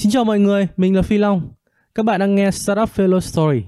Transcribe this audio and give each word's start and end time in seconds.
Xin 0.00 0.10
chào 0.10 0.24
mọi 0.24 0.38
người, 0.38 0.68
mình 0.76 0.96
là 0.96 1.02
Phi 1.02 1.18
Long. 1.18 1.52
Các 1.94 2.02
bạn 2.02 2.20
đang 2.20 2.34
nghe 2.34 2.50
Startup 2.50 2.88
Fellow 2.96 3.20
Story, 3.20 3.62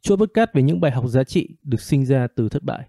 chuỗi 0.00 0.16
podcast 0.16 0.50
về 0.54 0.62
những 0.62 0.80
bài 0.80 0.90
học 0.90 1.04
giá 1.08 1.24
trị 1.24 1.48
được 1.62 1.80
sinh 1.80 2.06
ra 2.06 2.26
từ 2.36 2.48
thất 2.48 2.62
bại. 2.62 2.88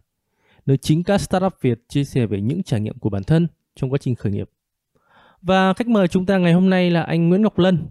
Nơi 0.65 0.77
chính 0.77 1.03
các 1.03 1.21
startup 1.21 1.53
Việt 1.61 1.79
chia 1.89 2.03
sẻ 2.03 2.25
về 2.25 2.41
những 2.41 2.63
trải 2.63 2.79
nghiệm 2.79 2.99
của 2.99 3.09
bản 3.09 3.23
thân 3.23 3.47
trong 3.75 3.89
quá 3.89 3.97
trình 4.01 4.15
khởi 4.15 4.31
nghiệp. 4.31 4.49
Và 5.41 5.73
khách 5.73 5.87
mời 5.87 6.07
chúng 6.07 6.25
ta 6.25 6.37
ngày 6.37 6.53
hôm 6.53 6.69
nay 6.69 6.91
là 6.91 7.03
anh 7.03 7.29
Nguyễn 7.29 7.41
Ngọc 7.41 7.59
Lân. 7.59 7.87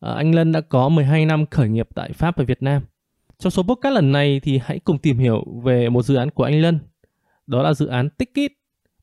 À, 0.00 0.12
anh 0.12 0.34
Lân 0.34 0.52
đã 0.52 0.60
có 0.60 0.88
12 0.88 1.26
năm 1.26 1.46
khởi 1.50 1.68
nghiệp 1.68 1.88
tại 1.94 2.12
Pháp 2.12 2.36
và 2.36 2.44
Việt 2.44 2.62
Nam. 2.62 2.82
Trong 3.38 3.50
số 3.50 3.62
podcast 3.62 3.94
lần 3.94 4.12
này 4.12 4.40
thì 4.40 4.60
hãy 4.64 4.78
cùng 4.78 4.98
tìm 4.98 5.18
hiểu 5.18 5.44
về 5.64 5.88
một 5.88 6.02
dự 6.02 6.14
án 6.14 6.30
của 6.30 6.44
anh 6.44 6.60
Lân. 6.60 6.78
Đó 7.46 7.62
là 7.62 7.74
dự 7.74 7.86
án 7.86 8.10
Ticket, 8.10 8.52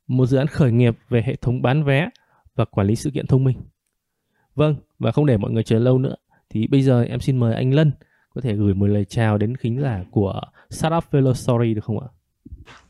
một 0.07 0.26
dự 0.26 0.38
án 0.38 0.48
khởi 0.48 0.71
nghiệp 0.71 0.98
về 1.09 1.23
hệ 1.26 1.35
thống 1.35 1.62
bán 1.62 1.84
vé 1.84 2.09
và 2.55 2.65
quản 2.65 2.88
lý 2.88 2.95
sự 2.95 3.12
kiện 3.12 3.27
thông 3.27 3.43
minh. 3.43 3.57
Vâng, 4.55 4.76
và 4.99 5.11
không 5.11 5.25
để 5.25 5.37
mọi 5.37 5.51
người 5.51 5.63
chờ 5.63 5.79
lâu 5.79 5.97
nữa 5.97 6.15
thì 6.49 6.67
bây 6.67 6.81
giờ 6.81 7.03
em 7.03 7.19
xin 7.19 7.37
mời 7.37 7.55
anh 7.55 7.73
Lân 7.73 7.91
có 8.35 8.41
thể 8.41 8.53
gửi 8.53 8.73
một 8.73 8.87
lời 8.87 9.05
chào 9.05 9.37
đến 9.37 9.55
khán 9.55 9.81
giả 9.81 10.03
của 10.11 10.41
Startup 10.70 11.03
Velo 11.11 11.33
Story 11.33 11.73
được 11.73 11.83
không 11.83 11.99
ạ? 11.99 12.07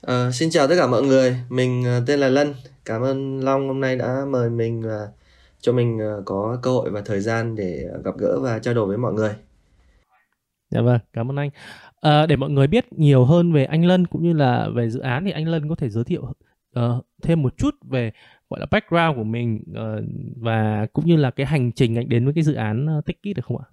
À, 0.02 0.32
xin 0.32 0.50
chào 0.50 0.68
tất 0.68 0.76
cả 0.78 0.88
mọi 0.88 1.04
người, 1.04 1.38
mình 1.50 1.84
ờ, 1.86 2.04
tên 2.08 2.20
là 2.20 2.30
Lân. 2.30 2.54
Cảm 2.86 3.02
ơn 3.02 3.40
Long 3.40 3.68
hôm 3.68 3.82
nay 3.82 3.96
đã 3.96 4.26
mời 4.30 4.50
mình 4.50 4.82
và 4.82 5.08
cho 5.60 5.74
mình 5.74 6.00
ờ, 6.00 6.22
có 6.26 6.60
cơ 6.62 6.72
hội 6.72 6.90
và 6.90 7.02
thời 7.06 7.20
gian 7.20 7.56
để 7.56 7.88
gặp 8.04 8.18
gỡ 8.18 8.40
và 8.40 8.60
trao 8.60 8.74
đổi 8.74 8.88
với 8.88 8.98
mọi 8.98 9.14
người. 9.14 9.32
Dạ 10.70 10.82
vâng, 10.82 11.00
cảm 11.14 11.32
ơn 11.32 11.38
anh. 11.38 11.50
À, 12.02 12.26
để 12.26 12.36
mọi 12.36 12.50
người 12.50 12.68
biết 12.68 12.94
nhiều 12.94 13.26
hơn 13.26 13.54
về 13.54 13.66
anh 13.66 13.86
Lân 13.86 14.08
cũng 14.08 14.24
như 14.24 14.34
là 14.34 14.70
về 14.76 14.90
dự 14.90 15.00
án 15.00 15.26
thì 15.26 15.32
anh 15.32 15.48
Lân 15.48 15.70
có 15.70 15.76
thể 15.76 15.90
giới 15.90 16.04
thiệu 16.04 16.34
uh, 16.80 17.06
thêm 17.22 17.42
một 17.42 17.58
chút 17.58 17.76
về 17.90 18.12
gọi 18.50 18.60
là 18.60 18.66
background 18.72 19.16
của 19.16 19.24
mình 19.24 19.60
uh, 19.72 20.04
và 20.42 20.88
cũng 20.94 21.06
như 21.06 21.16
là 21.16 21.32
cái 21.32 21.46
hành 21.46 21.72
trình 21.72 21.98
anh 21.98 22.10
đến 22.10 22.26
với 22.26 22.34
cái 22.34 22.44
dự 22.44 22.54
án 22.54 22.86
ờ, 22.86 22.98
uh, 22.98 23.06
Techkit 23.06 23.36
được 23.36 23.46
không 23.46 23.58
ạ? 23.58 23.68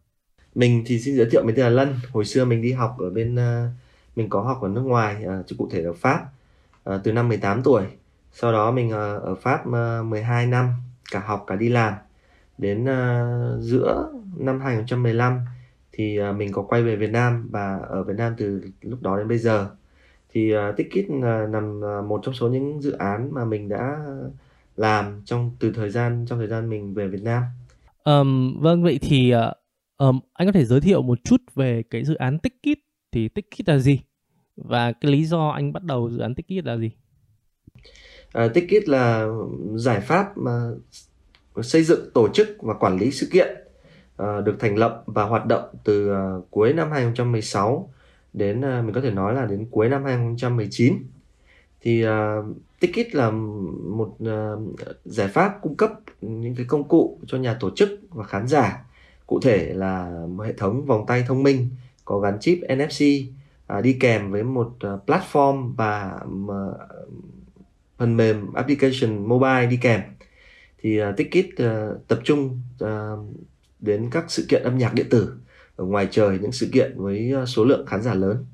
Mình 0.55 0.83
thì 0.87 0.99
xin 0.99 1.17
giới 1.17 1.31
thiệu 1.31 1.43
mình 1.45 1.55
tên 1.57 1.65
là 1.65 1.71
Lân. 1.71 1.95
Hồi 2.13 2.25
xưa 2.25 2.45
mình 2.45 2.63
đi 2.63 2.73
học 2.73 2.97
ở 2.99 3.11
bên 3.11 3.35
uh, 3.35 3.71
mình 4.17 4.29
có 4.29 4.41
học 4.41 4.59
ở 4.63 4.69
nước 4.69 4.81
ngoài, 4.81 5.25
uh, 5.27 5.47
chứ 5.47 5.57
cụ 5.59 5.69
thể 5.73 5.83
là 5.83 5.93
Pháp 5.93 6.21
uh, 6.91 7.01
từ 7.05 7.13
năm 7.13 7.29
18 7.29 7.63
tuổi. 7.63 7.83
Sau 8.33 8.53
đó 8.53 8.71
mình 8.71 8.89
uh, 8.89 9.23
ở 9.23 9.35
Pháp 9.35 9.61
uh, 9.69 10.07
12 10.07 10.47
năm, 10.47 10.69
cả 11.11 11.21
học 11.27 11.45
cả 11.47 11.57
đi 11.57 11.69
làm. 11.69 11.95
Đến 12.59 12.83
uh, 12.83 13.63
giữa 13.63 14.13
năm 14.37 14.61
2015 14.61 15.41
thì 15.93 16.21
uh, 16.31 16.37
mình 16.37 16.53
có 16.53 16.63
quay 16.63 16.83
về 16.83 16.97
Việt 16.97 17.11
Nam 17.11 17.49
và 17.51 17.79
ở 17.89 18.03
Việt 18.03 18.17
Nam 18.17 18.35
từ 18.39 18.63
lúc 18.83 19.03
đó 19.03 19.17
đến 19.19 19.29
bây 19.29 19.39
giờ. 19.39 19.71
Thì 20.33 20.55
uh, 20.57 20.77
Ticket 20.77 21.05
uh, 21.05 21.51
nằm 21.51 21.81
uh, 21.81 22.05
một 22.05 22.21
trong 22.25 22.35
số 22.35 22.49
những 22.49 22.83
dự 22.83 22.93
án 22.93 23.35
mà 23.35 23.45
mình 23.45 23.69
đã 23.69 23.99
làm 24.77 25.23
trong 25.25 25.57
từ 25.61 25.73
thời 25.73 25.91
gian 25.91 26.25
trong 26.29 26.39
thời 26.39 26.49
gian 26.49 26.71
mình 26.71 26.95
về 26.95 27.09
Việt 27.09 27.23
Nam. 27.23 27.43
Um, 28.05 28.61
vâng 28.61 28.83
vậy 28.83 28.99
thì 29.03 29.33
um, 29.99 30.21
anh 30.33 30.49
có 30.49 30.53
thể 30.53 30.65
giới 30.65 30.81
thiệu 30.81 31.03
một 31.03 31.19
chút 31.25 31.43
về 31.55 31.83
cái 31.91 32.05
dự 32.05 32.15
án 32.15 32.39
Ticket 32.39 32.79
thì 33.13 33.29
Ticket 33.29 33.69
là 33.69 33.79
gì 33.79 34.01
và 34.57 34.93
cái 34.93 35.13
lý 35.13 35.25
do 35.25 35.49
anh 35.49 35.73
bắt 35.73 35.83
đầu 35.83 36.11
dự 36.11 36.19
án 36.19 36.35
Ticket 36.35 36.65
là 36.65 36.77
gì? 36.77 36.91
Uh, 38.39 38.55
Ticket 38.55 38.89
là 38.89 39.27
giải 39.75 40.01
pháp 40.01 40.39
mà 40.39 40.71
xây 41.63 41.83
dựng 41.83 42.11
tổ 42.15 42.29
chức 42.29 42.49
và 42.61 42.75
quản 42.75 42.99
lý 42.99 43.11
sự 43.11 43.29
kiện 43.33 43.49
uh, 44.23 44.45
được 44.45 44.57
thành 44.61 44.77
lập 44.77 45.03
và 45.07 45.25
hoạt 45.25 45.47
động 45.47 45.65
từ 45.85 46.13
uh, 46.13 46.51
cuối 46.51 46.73
năm 46.73 46.91
2016 46.91 47.93
đến 48.33 48.59
uh, 48.59 48.85
mình 48.85 48.93
có 48.95 49.01
thể 49.01 49.11
nói 49.11 49.35
là 49.35 49.47
đến 49.47 49.69
cuối 49.71 49.89
năm 49.89 50.05
2019 50.05 50.95
thì 51.85 52.07
uh, 52.07 52.11
Ticket 52.81 53.15
là 53.15 53.31
một 53.31 54.17
uh, 54.23 54.81
giải 55.05 55.29
pháp 55.29 55.59
cung 55.63 55.77
cấp 55.77 55.93
những 56.21 56.55
cái 56.55 56.67
công 56.69 56.89
cụ 56.89 57.21
cho 57.27 57.39
nhà 57.39 57.57
tổ 57.61 57.71
chức 57.71 58.01
và 58.11 58.25
khán 58.25 58.49
giả 58.49 58.85
cụ 59.27 59.41
thể 59.41 59.73
là 59.75 60.11
một 60.29 60.43
hệ 60.43 60.53
thống 60.53 60.87
vòng 60.87 61.05
tay 61.07 61.25
thông 61.29 61.43
minh 61.43 61.69
có 62.05 62.19
gắn 62.19 62.41
chip 62.41 62.59
NFC 62.59 63.03
uh, 63.03 63.35
à, 63.67 63.81
đi 63.81 63.97
kèm 64.01 64.31
với 64.31 64.43
một 64.43 64.73
uh, 64.87 65.07
platform 65.07 65.75
và 65.77 66.21
uh, 66.45 66.77
phần 67.97 68.17
mềm 68.17 68.53
application 68.53 69.29
mobile 69.29 69.67
đi 69.67 69.77
kèm 69.77 70.01
thì 70.79 71.03
uh, 71.03 71.17
Ticket 71.17 71.47
uh, 71.47 72.09
tập 72.09 72.21
trung 72.25 72.61
uh, 72.85 72.89
đến 73.81 74.09
các 74.11 74.25
sự 74.29 74.47
kiện 74.49 74.63
âm 74.63 74.79
nhạc 74.79 74.95
điện 74.95 75.07
tử 75.11 75.35
ở 75.77 75.85
ngoài 75.85 76.09
trời 76.11 76.39
những 76.43 76.53
sự 76.53 76.69
kiện 76.73 76.93
với 76.97 77.33
số 77.47 77.65
lượng 77.65 77.87
khán 77.87 78.03
giả 78.03 78.15
lớn. 78.15 78.47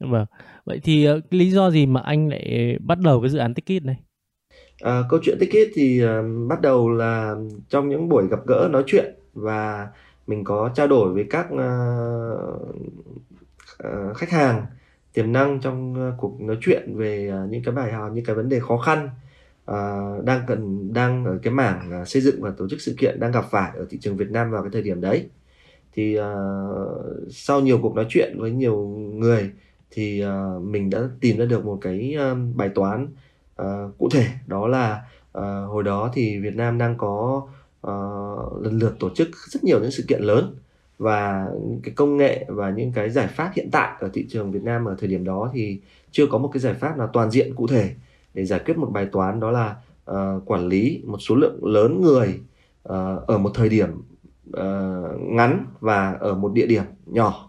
Vâng. 0.00 0.26
Vậy 0.68 0.80
thì 0.82 1.10
uh, 1.10 1.24
lý 1.30 1.50
do 1.50 1.70
gì 1.70 1.86
mà 1.86 2.00
anh 2.00 2.28
lại 2.28 2.76
bắt 2.80 2.98
đầu 2.98 3.20
cái 3.20 3.30
dự 3.30 3.38
án 3.38 3.54
Ticket 3.54 3.84
này? 3.84 3.96
À, 4.80 5.02
câu 5.08 5.20
chuyện 5.22 5.36
Ticket 5.40 5.68
thì 5.74 6.04
uh, 6.04 6.08
bắt 6.48 6.60
đầu 6.60 6.90
là 6.90 7.34
trong 7.68 7.88
những 7.88 8.08
buổi 8.08 8.28
gặp 8.30 8.46
gỡ 8.46 8.68
nói 8.72 8.82
chuyện 8.86 9.14
và 9.34 9.88
mình 10.26 10.44
có 10.44 10.70
trao 10.74 10.86
đổi 10.86 11.14
với 11.14 11.26
các 11.30 11.46
uh, 11.52 11.58
uh, 13.84 14.16
khách 14.16 14.30
hàng 14.30 14.66
tiềm 15.12 15.32
năng 15.32 15.60
trong 15.60 16.08
uh, 16.08 16.14
cuộc 16.18 16.40
nói 16.40 16.56
chuyện 16.60 16.96
về 16.96 17.32
uh, 17.44 17.50
những 17.50 17.62
cái 17.62 17.74
bài 17.74 17.92
học 17.92 18.10
những 18.14 18.24
cái 18.24 18.36
vấn 18.36 18.48
đề 18.48 18.60
khó 18.60 18.78
khăn 18.78 19.10
uh, 19.70 20.24
đang 20.24 20.40
cần 20.46 20.92
đang 20.92 21.24
ở 21.24 21.38
cái 21.42 21.52
mảng 21.52 22.00
uh, 22.02 22.08
xây 22.08 22.22
dựng 22.22 22.42
và 22.42 22.50
tổ 22.58 22.68
chức 22.68 22.80
sự 22.80 22.94
kiện 22.98 23.20
đang 23.20 23.32
gặp 23.32 23.44
phải 23.50 23.70
ở 23.76 23.86
thị 23.90 23.98
trường 24.00 24.16
Việt 24.16 24.30
Nam 24.30 24.50
vào 24.50 24.62
cái 24.62 24.70
thời 24.72 24.82
điểm 24.82 25.00
đấy 25.00 25.26
thì 25.92 26.18
uh, 26.18 26.24
sau 27.30 27.60
nhiều 27.60 27.78
cuộc 27.82 27.94
nói 27.94 28.06
chuyện 28.08 28.36
với 28.38 28.50
nhiều 28.50 28.86
người 29.14 29.50
thì 29.90 30.24
uh, 30.24 30.62
mình 30.62 30.90
đã 30.90 31.00
tìm 31.20 31.36
ra 31.36 31.44
được 31.44 31.64
một 31.64 31.78
cái 31.80 32.16
uh, 32.32 32.38
bài 32.56 32.68
toán 32.74 33.08
uh, 33.62 33.66
cụ 33.98 34.08
thể. 34.12 34.26
Đó 34.46 34.68
là 34.68 35.02
uh, 35.38 35.44
hồi 35.68 35.82
đó 35.82 36.10
thì 36.14 36.38
Việt 36.38 36.56
Nam 36.56 36.78
đang 36.78 36.96
có 36.98 37.42
uh, 37.86 38.62
lần 38.62 38.78
lượt 38.78 38.96
tổ 38.98 39.10
chức 39.14 39.28
rất 39.48 39.64
nhiều 39.64 39.80
những 39.80 39.90
sự 39.90 40.04
kiện 40.08 40.22
lớn 40.22 40.56
và 40.98 41.48
cái 41.82 41.94
công 41.94 42.16
nghệ 42.16 42.44
và 42.48 42.70
những 42.70 42.92
cái 42.92 43.10
giải 43.10 43.26
pháp 43.26 43.50
hiện 43.54 43.68
tại 43.72 43.96
ở 44.00 44.10
thị 44.12 44.26
trường 44.28 44.52
Việt 44.52 44.62
Nam 44.62 44.84
ở 44.84 44.96
thời 44.98 45.08
điểm 45.08 45.24
đó 45.24 45.50
thì 45.54 45.80
chưa 46.10 46.26
có 46.26 46.38
một 46.38 46.50
cái 46.52 46.60
giải 46.60 46.74
pháp 46.74 46.98
nào 46.98 47.10
toàn 47.12 47.30
diện 47.30 47.54
cụ 47.54 47.66
thể 47.66 47.94
để 48.34 48.44
giải 48.44 48.60
quyết 48.64 48.78
một 48.78 48.90
bài 48.92 49.06
toán. 49.12 49.40
Đó 49.40 49.50
là 49.50 49.76
uh, 50.10 50.42
quản 50.46 50.68
lý 50.68 51.02
một 51.06 51.18
số 51.18 51.34
lượng 51.34 51.64
lớn 51.64 52.00
người 52.00 52.40
uh, 52.88 53.26
ở 53.26 53.38
một 53.38 53.50
thời 53.54 53.68
điểm 53.68 53.88
uh, 54.48 55.20
ngắn 55.20 55.66
và 55.80 56.12
ở 56.20 56.34
một 56.34 56.52
địa 56.52 56.66
điểm 56.66 56.84
nhỏ. 57.06 57.47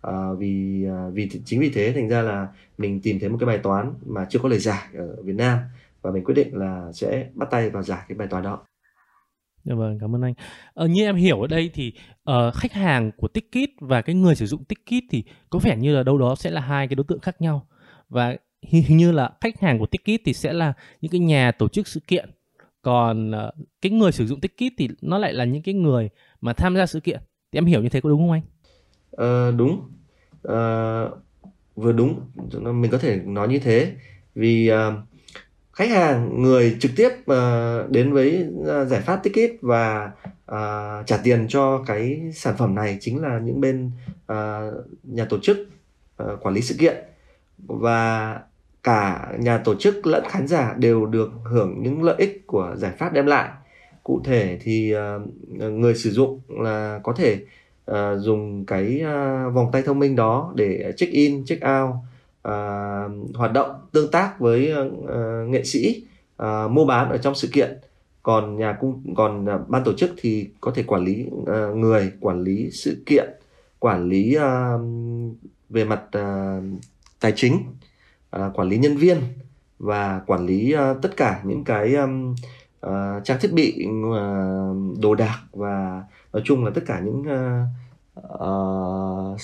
Ờ, 0.00 0.12
à, 0.12 0.32
vì 0.38 0.86
vì 1.12 1.28
chính 1.44 1.60
vì 1.60 1.70
thế 1.70 1.92
thành 1.92 2.08
ra 2.08 2.22
là 2.22 2.48
mình 2.78 3.00
tìm 3.02 3.18
thấy 3.20 3.28
một 3.28 3.36
cái 3.40 3.46
bài 3.46 3.58
toán 3.58 3.94
mà 4.06 4.26
chưa 4.30 4.38
có 4.38 4.48
lời 4.48 4.58
giải 4.58 4.88
ở 4.94 5.16
Việt 5.22 5.36
Nam 5.36 5.58
và 6.02 6.10
mình 6.10 6.24
quyết 6.24 6.34
định 6.34 6.56
là 6.56 6.92
sẽ 6.92 7.28
bắt 7.34 7.48
tay 7.50 7.70
vào 7.70 7.82
giải 7.82 8.04
cái 8.08 8.18
bài 8.18 8.28
toán 8.30 8.42
đó. 8.42 8.66
Dạ 9.64 9.74
vâng, 9.74 9.98
cảm 10.00 10.14
ơn 10.14 10.22
anh. 10.22 10.34
Ờ, 10.74 10.86
như 10.86 11.04
em 11.04 11.16
hiểu 11.16 11.40
ở 11.40 11.46
đây 11.46 11.70
thì 11.74 11.92
uh, 12.30 12.54
khách 12.54 12.72
hàng 12.72 13.10
của 13.16 13.28
Ticket 13.28 13.68
và 13.80 14.02
cái 14.02 14.14
người 14.14 14.34
sử 14.34 14.46
dụng 14.46 14.64
Ticket 14.64 15.02
thì 15.10 15.24
có 15.50 15.58
vẻ 15.58 15.76
như 15.76 15.96
là 15.96 16.02
đâu 16.02 16.18
đó 16.18 16.34
sẽ 16.34 16.50
là 16.50 16.60
hai 16.60 16.88
cái 16.88 16.94
đối 16.94 17.04
tượng 17.04 17.20
khác 17.20 17.40
nhau 17.40 17.66
và 18.08 18.36
hình 18.62 18.96
như 18.96 19.12
là 19.12 19.30
khách 19.40 19.60
hàng 19.60 19.78
của 19.78 19.86
Ticket 19.86 20.20
thì 20.24 20.32
sẽ 20.32 20.52
là 20.52 20.72
những 21.00 21.12
cái 21.12 21.20
nhà 21.20 21.52
tổ 21.52 21.68
chức 21.68 21.88
sự 21.88 22.00
kiện 22.06 22.30
còn 22.82 23.30
uh, 23.30 23.54
cái 23.82 23.92
người 23.92 24.12
sử 24.12 24.26
dụng 24.26 24.40
Ticket 24.40 24.72
thì 24.78 24.88
nó 25.02 25.18
lại 25.18 25.32
là 25.32 25.44
những 25.44 25.62
cái 25.62 25.74
người 25.74 26.08
mà 26.40 26.52
tham 26.52 26.76
gia 26.76 26.86
sự 26.86 27.00
kiện 27.00 27.20
thì 27.52 27.58
em 27.58 27.66
hiểu 27.66 27.82
như 27.82 27.88
thế 27.88 28.00
có 28.00 28.08
đúng 28.08 28.20
không 28.20 28.30
anh? 28.30 28.42
Uh, 29.16 29.56
đúng. 29.56 29.82
Uh, 30.48 31.18
vừa 31.76 31.92
đúng. 31.92 32.20
Mình 32.52 32.90
có 32.90 32.98
thể 32.98 33.20
nói 33.24 33.48
như 33.48 33.58
thế. 33.58 33.92
Vì 34.34 34.72
uh, 34.72 34.94
khách 35.72 35.90
hàng 35.90 36.42
người 36.42 36.76
trực 36.80 36.90
tiếp 36.96 37.08
uh, 37.08 37.90
đến 37.90 38.12
với 38.12 38.46
uh, 38.60 38.88
giải 38.88 39.00
pháp 39.00 39.22
ticket 39.22 39.50
và 39.60 40.10
uh, 40.52 41.06
trả 41.06 41.16
tiền 41.24 41.46
cho 41.48 41.84
cái 41.86 42.30
sản 42.34 42.54
phẩm 42.58 42.74
này 42.74 42.98
chính 43.00 43.22
là 43.22 43.38
những 43.38 43.60
bên 43.60 43.90
uh, 44.32 44.36
nhà 45.02 45.24
tổ 45.24 45.38
chức 45.42 45.58
uh, 46.22 46.40
quản 46.42 46.54
lý 46.54 46.60
sự 46.60 46.74
kiện. 46.78 46.96
Và 47.58 48.40
cả 48.82 49.32
nhà 49.38 49.58
tổ 49.58 49.74
chức 49.74 50.06
lẫn 50.06 50.24
khán 50.28 50.48
giả 50.48 50.74
đều 50.78 51.06
được 51.06 51.30
hưởng 51.44 51.82
những 51.82 52.02
lợi 52.02 52.14
ích 52.18 52.46
của 52.46 52.74
giải 52.76 52.92
pháp 52.98 53.12
đem 53.12 53.26
lại. 53.26 53.48
Cụ 54.02 54.20
thể 54.24 54.58
thì 54.62 54.94
uh, 54.94 55.22
người 55.72 55.94
sử 55.94 56.10
dụng 56.10 56.40
là 56.48 57.00
có 57.02 57.12
thể 57.12 57.44
uh, 57.90 57.96
dùng 58.18 58.64
cái 58.66 59.02
uh, 59.02 59.54
vòng 59.54 59.68
tay 59.72 59.82
thông 59.82 59.98
minh 59.98 60.16
đó 60.16 60.52
để 60.54 60.92
check 60.96 61.12
in 61.12 61.44
check 61.44 61.62
out 61.64 61.94
uh, 62.48 63.36
hoạt 63.36 63.52
động 63.52 63.70
tương 63.92 64.10
tác 64.10 64.40
với 64.40 64.74
uh, 64.74 65.48
nghệ 65.48 65.64
sĩ 65.64 66.06
uh, 66.42 66.70
mua 66.70 66.84
bán 66.84 67.10
ở 67.10 67.18
trong 67.18 67.34
sự 67.34 67.48
kiện. 67.52 67.78
Còn 68.22 68.56
nhà 68.56 68.76
cung 68.80 69.14
còn 69.16 69.44
uh, 69.44 69.68
ban 69.68 69.84
tổ 69.84 69.92
chức 69.92 70.10
thì 70.16 70.48
có 70.60 70.72
thể 70.74 70.82
quản 70.82 71.04
lý 71.04 71.26
uh, 71.32 71.76
người 71.76 72.12
quản 72.20 72.42
lý 72.42 72.70
sự 72.70 73.02
kiện 73.06 73.28
quản 73.78 74.08
lý 74.08 74.36
uh, 74.36 74.80
về 75.68 75.84
mặt 75.84 76.02
uh, 76.18 76.64
tài 77.20 77.32
chính 77.36 77.54
uh, 78.36 78.42
quản 78.54 78.68
lý 78.68 78.78
nhân 78.78 78.96
viên 78.96 79.18
và 79.78 80.20
quản 80.26 80.46
lý 80.46 80.74
uh, 80.74 81.02
tất 81.02 81.16
cả 81.16 81.40
những 81.44 81.64
cái 81.64 81.94
um, 81.94 82.34
uh, 82.86 83.24
trang 83.24 83.38
thiết 83.40 83.52
bị 83.52 83.86
uh, 84.10 84.98
đồ 85.02 85.14
đạc 85.14 85.40
và 85.52 86.04
nói 86.32 86.42
chung 86.44 86.64
là 86.64 86.70
tất 86.74 86.82
cả 86.86 87.00
những 87.04 87.22
uh, 87.22 87.68
uh, 88.34 89.40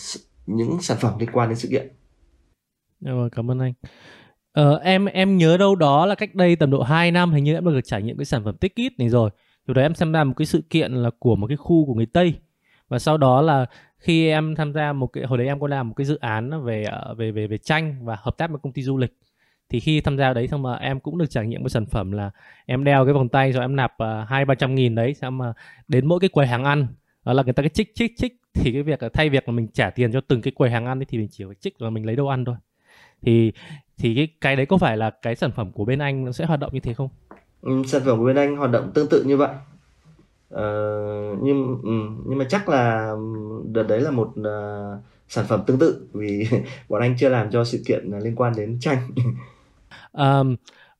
những 0.46 0.82
sản 0.82 0.96
phẩm 1.00 1.18
liên 1.18 1.28
quan 1.32 1.48
đến 1.48 1.58
sự 1.58 1.68
kiện. 1.70 1.88
Dạ 3.00 3.12
vâng, 3.12 3.30
cảm 3.30 3.50
ơn 3.50 3.58
anh. 3.58 3.72
Ờ, 4.52 4.78
em 4.78 5.04
em 5.04 5.36
nhớ 5.36 5.56
đâu 5.56 5.74
đó 5.74 6.06
là 6.06 6.14
cách 6.14 6.34
đây 6.34 6.56
tầm 6.56 6.70
độ 6.70 6.82
2 6.82 7.10
năm 7.10 7.32
hình 7.32 7.44
như 7.44 7.54
em 7.54 7.64
được 7.64 7.80
trải 7.84 8.02
nghiệm 8.02 8.16
cái 8.16 8.24
sản 8.24 8.44
phẩm 8.44 8.56
ticket 8.56 8.98
này 8.98 9.08
rồi. 9.08 9.30
Lúc 9.66 9.74
đấy 9.74 9.84
em 9.84 9.94
tham 9.94 10.12
gia 10.12 10.24
một 10.24 10.34
cái 10.36 10.46
sự 10.46 10.62
kiện 10.70 10.92
là 10.92 11.10
của 11.18 11.36
một 11.36 11.46
cái 11.46 11.56
khu 11.56 11.86
của 11.86 11.94
người 11.94 12.06
Tây 12.06 12.34
và 12.88 12.98
sau 12.98 13.18
đó 13.18 13.42
là 13.42 13.66
khi 13.98 14.28
em 14.28 14.54
tham 14.54 14.72
gia 14.72 14.92
một 14.92 15.06
cái 15.06 15.24
hồi 15.24 15.38
đấy 15.38 15.46
em 15.46 15.60
có 15.60 15.68
làm 15.68 15.88
một 15.88 15.94
cái 15.94 16.04
dự 16.04 16.16
án 16.16 16.64
về 16.64 16.84
về 17.16 17.30
về 17.30 17.46
về 17.46 17.58
tranh 17.58 17.96
và 18.04 18.16
hợp 18.20 18.36
tác 18.38 18.50
với 18.50 18.58
công 18.62 18.72
ty 18.72 18.82
du 18.82 18.96
lịch 18.96 19.12
thì 19.68 19.80
khi 19.80 20.00
tham 20.00 20.16
gia 20.16 20.32
đấy 20.32 20.48
xong 20.48 20.62
mà 20.62 20.74
em 20.74 21.00
cũng 21.00 21.18
được 21.18 21.30
trải 21.30 21.46
nghiệm 21.46 21.62
một 21.62 21.68
sản 21.68 21.86
phẩm 21.86 22.12
là 22.12 22.30
em 22.66 22.84
đeo 22.84 23.04
cái 23.04 23.14
vòng 23.14 23.28
tay 23.28 23.52
rồi 23.52 23.64
em 23.64 23.76
nạp 23.76 23.98
à, 23.98 24.26
hai 24.28 24.44
ba 24.44 24.54
trăm 24.54 24.74
nghìn 24.74 24.94
đấy 24.94 25.14
xong 25.14 25.38
mà 25.38 25.52
đến 25.88 26.06
mỗi 26.06 26.20
cái 26.20 26.28
quầy 26.28 26.46
hàng 26.46 26.64
ăn 26.64 26.86
đó 27.24 27.32
là 27.32 27.42
người 27.42 27.52
ta 27.52 27.62
cái 27.62 27.70
chích 27.70 27.94
chích 27.94 28.12
chích 28.16 28.40
thì 28.54 28.72
cái 28.72 28.82
việc 28.82 29.02
là 29.02 29.08
thay 29.12 29.28
việc 29.28 29.48
là 29.48 29.52
mình 29.52 29.68
trả 29.68 29.90
tiền 29.90 30.12
cho 30.12 30.20
từng 30.20 30.42
cái 30.42 30.52
quầy 30.52 30.70
hàng 30.70 30.86
ăn 30.86 31.00
ấy, 31.00 31.04
thì 31.08 31.18
mình 31.18 31.28
chỉ 31.30 31.44
phải 31.44 31.54
chích 31.54 31.82
là 31.82 31.90
mình 31.90 32.06
lấy 32.06 32.16
đồ 32.16 32.26
ăn 32.26 32.44
thôi 32.44 32.56
thì 33.22 33.52
thì 33.98 34.14
cái 34.14 34.28
cái 34.40 34.56
đấy 34.56 34.66
có 34.66 34.78
phải 34.78 34.96
là 34.96 35.10
cái 35.10 35.36
sản 35.36 35.50
phẩm 35.52 35.72
của 35.72 35.84
bên 35.84 35.98
anh 35.98 36.24
nó 36.24 36.32
sẽ 36.32 36.44
hoạt 36.44 36.60
động 36.60 36.70
như 36.74 36.80
thế 36.80 36.94
không? 36.94 37.08
Ừ, 37.62 37.82
sản 37.86 38.02
phẩm 38.04 38.18
của 38.18 38.24
bên 38.24 38.36
anh 38.36 38.56
hoạt 38.56 38.70
động 38.70 38.90
tương 38.94 39.08
tự 39.08 39.24
như 39.24 39.36
vậy. 39.36 39.50
Ờ, 40.50 40.64
nhưng 41.42 41.78
ừ, 41.82 42.22
nhưng 42.26 42.38
mà 42.38 42.46
chắc 42.48 42.68
là 42.68 43.14
đợt 43.64 43.82
đấy 43.82 44.00
là 44.00 44.10
một 44.10 44.28
uh, 44.40 45.02
sản 45.28 45.44
phẩm 45.48 45.62
tương 45.66 45.78
tự 45.78 46.06
vì 46.12 46.48
bọn 46.88 47.02
anh 47.02 47.14
chưa 47.18 47.28
làm 47.28 47.50
cho 47.50 47.64
sự 47.64 47.82
kiện 47.86 48.10
liên 48.22 48.36
quan 48.36 48.52
đến 48.56 48.78
tranh. 48.80 48.98
um, 50.16 50.56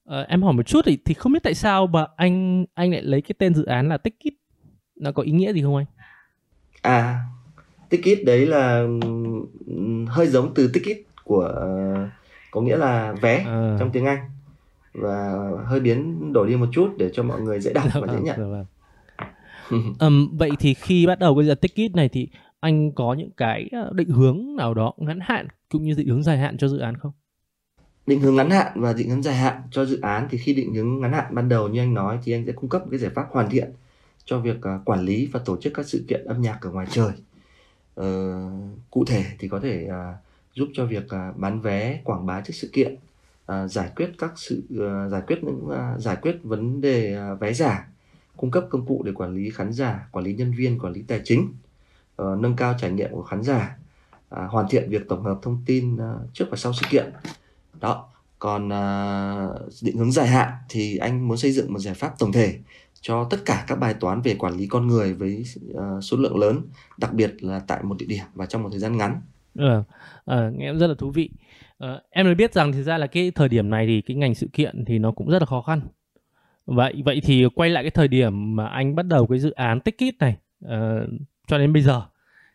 uh, 0.09 0.29
em 0.29 0.43
hỏi 0.43 0.53
một 0.53 0.67
chút 0.67 0.81
thì 0.85 0.99
thì 1.05 1.15
không 1.15 1.33
biết 1.33 1.43
tại 1.43 1.55
sao 1.55 1.87
mà 1.87 2.07
anh 2.17 2.65
anh 2.75 2.91
lại 2.91 3.03
lấy 3.03 3.21
cái 3.21 3.35
tên 3.39 3.55
dự 3.55 3.65
án 3.65 3.89
là 3.89 3.99
Ticket 3.99 4.33
nó 4.97 5.13
có 5.13 5.23
ý 5.23 5.33
nghĩa 5.33 5.53
gì 5.53 5.63
không 5.63 5.77
anh? 5.77 5.87
À, 6.83 7.21
Ticket 7.89 8.19
đấy 8.25 8.47
là 8.47 8.87
hơi 10.09 10.27
giống 10.27 10.55
từ 10.55 10.71
ticket 10.73 10.97
của 11.25 11.55
uh, 12.05 12.09
có 12.51 12.61
nghĩa 12.61 12.77
là 12.77 13.13
vé 13.21 13.37
à. 13.47 13.77
trong 13.79 13.91
tiếng 13.91 14.05
Anh 14.05 14.19
và 14.93 15.33
hơi 15.65 15.81
biến 15.81 16.33
đổi 16.33 16.49
đi 16.49 16.57
một 16.57 16.69
chút 16.73 16.89
để 16.99 17.11
cho 17.13 17.23
mọi 17.23 17.41
người 17.41 17.61
dễ 17.61 17.73
đọc 17.73 17.85
và 17.95 18.07
dễ 18.07 18.15
vâng, 18.15 18.25
nhận. 18.25 18.51
Vâng. 18.51 18.65
um, 20.01 20.37
vậy 20.37 20.51
thì 20.59 20.75
khi 20.75 21.07
bắt 21.07 21.19
đầu 21.19 21.37
cái 21.37 21.47
dự 21.47 21.55
ticket 21.55 21.95
này 21.95 22.09
thì 22.09 22.29
anh 22.61 22.93
có 22.93 23.15
những 23.15 23.31
cái 23.37 23.69
ờ, 23.73 23.91
định 23.95 24.09
hướng 24.09 24.57
nào 24.57 24.75
đó 24.75 24.93
ngắn 24.97 25.19
hạn 25.23 25.49
cũng 25.71 25.83
như 25.83 25.95
định 25.97 26.09
hướng 26.09 26.23
dài 26.23 26.39
hạn 26.39 26.57
cho 26.57 26.69
dự 26.69 26.79
án 26.79 26.97
không? 26.97 27.13
Định 28.07 28.21
hướng 28.21 28.37
ngắn 28.37 28.51
hạn 28.51 28.81
và 28.81 28.93
định 28.93 29.11
hướng 29.11 29.23
dài 29.23 29.35
hạn 29.35 29.63
cho 29.71 29.85
dự 29.85 30.01
án 30.01 30.29
thì 30.31 30.39
khi 30.39 30.55
định 30.55 30.75
hướng 30.75 31.01
ngắn 31.01 31.13
hạn 31.13 31.35
ban 31.35 31.49
đầu 31.49 31.69
như 31.69 31.81
anh 31.81 31.95
nói 31.95 32.19
thì 32.25 32.33
anh 32.33 32.47
sẽ 32.47 32.53
cung 32.53 32.71
cấp 32.71 32.83
cái 32.91 32.99
giải 32.99 33.11
pháp 33.15 33.27
hoàn 33.31 33.51
thiện 33.51 33.73
cho 34.25 34.39
việc 34.39 34.63
à, 34.63 34.79
quản 34.85 35.01
lý 35.01 35.27
và 35.33 35.41
tổ 35.45 35.57
chức 35.57 35.73
các 35.75 35.87
sự 35.87 36.05
kiện 36.09 36.25
âm 36.25 36.43
nhạc 36.43 36.59
ở 36.61 36.71
ngoài 36.71 36.87
trời. 36.91 37.13
ờ, 37.95 38.35
cụ 38.91 39.05
thể 39.05 39.25
thì 39.39 39.49
có 39.49 39.61
thể 39.61 39.89
uh, 39.89 40.17
giúp 40.55 40.69
cho 40.75 40.87
việc 40.87 41.05
uh, 41.05 41.37
bán 41.37 41.61
vé, 41.61 42.01
quảng 42.05 42.27
bá 42.27 42.41
trước 42.41 42.53
sự 42.55 42.71
kiện, 42.73 42.95
uh, 43.53 43.71
giải 43.71 43.91
quyết 43.97 44.11
các 44.19 44.33
sự 44.37 44.63
uh, 44.75 45.13
giải 45.13 45.23
quyết 45.27 45.45
những 45.45 45.69
uh, 45.69 46.03
giải 46.03 46.17
quyết 46.17 46.37
vấn 46.43 46.81
đề 46.81 47.19
uh, 47.33 47.41
vé 47.41 47.53
giả 47.53 47.89
cung 48.37 48.51
cấp 48.51 48.65
công 48.71 48.87
cụ 48.87 49.03
để 49.07 49.13
quản 49.13 49.35
lý 49.35 49.51
khán 49.51 49.73
giả, 49.73 50.09
quản 50.13 50.25
lý 50.25 50.35
nhân 50.35 50.53
viên, 50.53 50.79
quản 50.79 50.93
lý 50.93 51.03
tài 51.03 51.21
chính, 51.25 51.49
uh, 52.23 52.41
nâng 52.41 52.57
cao 52.57 52.75
trải 52.81 52.91
nghiệm 52.91 53.13
của 53.13 53.23
khán 53.23 53.43
giả, 53.43 53.77
uh, 54.35 54.51
hoàn 54.51 54.67
thiện 54.71 54.91
việc 54.91 55.09
tổng 55.09 55.23
hợp 55.23 55.39
thông 55.43 55.63
tin 55.67 55.95
uh, 55.95 56.01
trước 56.33 56.47
và 56.51 56.57
sau 56.57 56.73
sự 56.73 56.87
kiện. 56.91 57.13
Đó. 57.81 58.09
Còn 58.39 58.69
uh, 58.69 59.73
định 59.83 59.97
hướng 59.97 60.13
dài 60.13 60.27
hạn 60.27 60.53
thì 60.69 60.97
anh 60.97 61.29
muốn 61.29 61.37
xây 61.37 61.53
dựng 61.53 61.73
một 61.73 61.79
giải 61.79 61.95
pháp 61.95 62.19
tổng 62.19 62.33
thể 62.33 62.59
cho 63.01 63.25
tất 63.31 63.37
cả 63.45 63.65
các 63.67 63.77
bài 63.79 63.95
toán 63.95 64.23
về 64.23 64.35
quản 64.35 64.57
lý 64.57 64.67
con 64.67 64.87
người 64.87 65.15
với 65.15 65.45
uh, 65.73 66.05
số 66.05 66.17
lượng 66.17 66.39
lớn, 66.39 66.61
đặc 66.99 67.13
biệt 67.13 67.35
là 67.41 67.61
tại 67.67 67.83
một 67.83 67.97
địa 67.99 68.07
điểm 68.07 68.25
và 68.35 68.47
trong 68.47 68.63
một 68.63 68.69
thời 68.71 68.81
gian 68.81 68.97
ngắn. 68.97 69.21
Ừ, 69.55 69.83
à, 70.25 70.51
nghe 70.57 70.73
rất 70.73 70.87
là 70.87 70.95
thú 70.99 71.11
vị. 71.11 71.31
À, 71.79 72.01
em 72.11 72.27
mới 72.27 72.35
biết 72.35 72.55
rằng 72.55 72.73
thực 72.73 72.83
ra 72.83 72.99
là 72.99 73.07
cái 73.07 73.31
thời 73.31 73.49
điểm 73.49 73.71
này 73.71 73.87
thì 73.87 74.01
cái 74.01 74.17
ngành 74.17 74.35
sự 74.35 74.47
kiện 74.53 74.85
thì 74.85 74.99
nó 74.99 75.13
cũng 75.13 75.31
rất 75.31 75.43
là 75.43 75.47
khó 75.47 75.63
khăn 75.63 75.81
vậy 76.67 77.03
vậy 77.05 77.21
thì 77.25 77.45
quay 77.55 77.71
lại 77.71 77.85
cái 77.85 77.91
thời 77.91 78.09
điểm 78.09 78.57
mà 78.57 78.67
anh 78.67 78.95
bắt 78.95 79.07
đầu 79.07 79.27
cái 79.27 79.39
dự 79.39 79.51
án 79.51 79.81
tích 79.81 79.99
kít 79.99 80.15
này 80.19 80.37
uh, 80.65 80.71
cho 81.47 81.59
đến 81.59 81.73
bây 81.73 81.83
giờ 81.83 82.03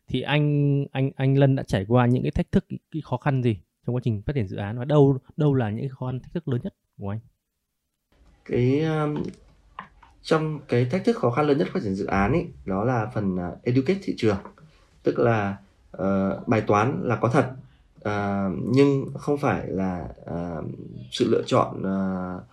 thì 0.07 0.21
anh 0.21 0.85
anh 0.91 1.11
anh 1.15 1.37
Lân 1.37 1.55
đã 1.55 1.63
trải 1.63 1.85
qua 1.87 2.05
những 2.05 2.23
cái 2.23 2.31
thách 2.31 2.51
thức 2.51 2.65
cái 2.91 3.01
khó 3.01 3.17
khăn 3.17 3.43
gì 3.43 3.57
trong 3.85 3.95
quá 3.95 4.01
trình 4.03 4.21
phát 4.25 4.33
triển 4.33 4.47
dự 4.47 4.57
án 4.57 4.79
và 4.79 4.85
đâu 4.85 5.17
đâu 5.37 5.53
là 5.53 5.69
những 5.69 5.89
khó 5.89 6.05
khăn 6.05 6.19
thách 6.19 6.33
thức 6.33 6.47
lớn 6.47 6.61
nhất 6.63 6.73
của 6.99 7.09
anh? 7.09 7.19
Cái 8.45 8.81
um, 8.81 9.23
trong 10.21 10.59
cái 10.67 10.85
thách 10.85 11.05
thức 11.05 11.17
khó 11.17 11.31
khăn 11.31 11.47
lớn 11.47 11.57
nhất 11.57 11.67
phát 11.73 11.79
triển 11.83 11.95
dự 11.95 12.05
án 12.05 12.31
ấy 12.31 12.47
đó 12.65 12.83
là 12.83 13.11
phần 13.13 13.35
uh, 13.35 13.63
educate 13.63 13.99
thị 14.03 14.13
trường. 14.17 14.37
Tức 15.03 15.19
là 15.19 15.57
uh, 15.97 16.47
bài 16.47 16.61
toán 16.61 17.01
là 17.03 17.15
có 17.15 17.27
thật 17.27 17.51
uh, 17.95 18.57
nhưng 18.75 19.05
không 19.19 19.37
phải 19.37 19.67
là 19.67 20.09
uh, 20.21 20.65
sự 21.11 21.29
lựa 21.31 21.43
chọn 21.45 21.75
uh, 21.77 22.43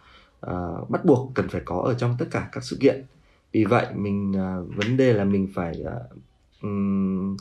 uh, 0.50 0.90
bắt 0.90 1.04
buộc 1.04 1.30
cần 1.34 1.48
phải 1.48 1.62
có 1.64 1.80
ở 1.80 1.94
trong 1.94 2.16
tất 2.18 2.26
cả 2.30 2.48
các 2.52 2.64
sự 2.64 2.76
kiện. 2.80 3.04
Vì 3.52 3.64
vậy 3.64 3.86
mình 3.94 4.30
uh, 4.30 4.76
vấn 4.76 4.96
đề 4.96 5.12
là 5.12 5.24
mình 5.24 5.48
phải 5.54 5.82
uh, 5.82 6.62
um, 6.62 7.36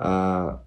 uh, 0.00 0.60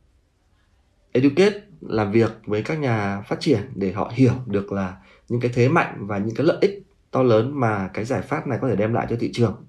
educate 1.12 1.62
làm 1.82 2.12
việc 2.12 2.32
với 2.46 2.64
các 2.64 2.80
nhà 2.80 3.22
phát 3.22 3.40
triển 3.40 3.62
để 3.76 3.92
họ 3.92 4.12
hiểu 4.14 4.34
được 4.46 4.72
là 4.72 4.98
những 5.30 5.40
cái 5.40 5.52
thế 5.54 5.70
mạnh 5.70 6.08
và 6.08 6.18
những 6.18 6.36
cái 6.36 6.46
lợi 6.46 6.58
ích 6.62 6.84
to 7.12 7.24
lớn 7.24 7.60
mà 7.60 7.90
cái 7.94 8.06
giải 8.06 8.22
pháp 8.22 8.48
này 8.48 8.58
có 8.62 8.70
thể 8.70 8.76
đem 8.76 8.94
lại 8.94 9.08
cho 9.10 9.16
thị 9.20 9.32
trường. 9.34 9.66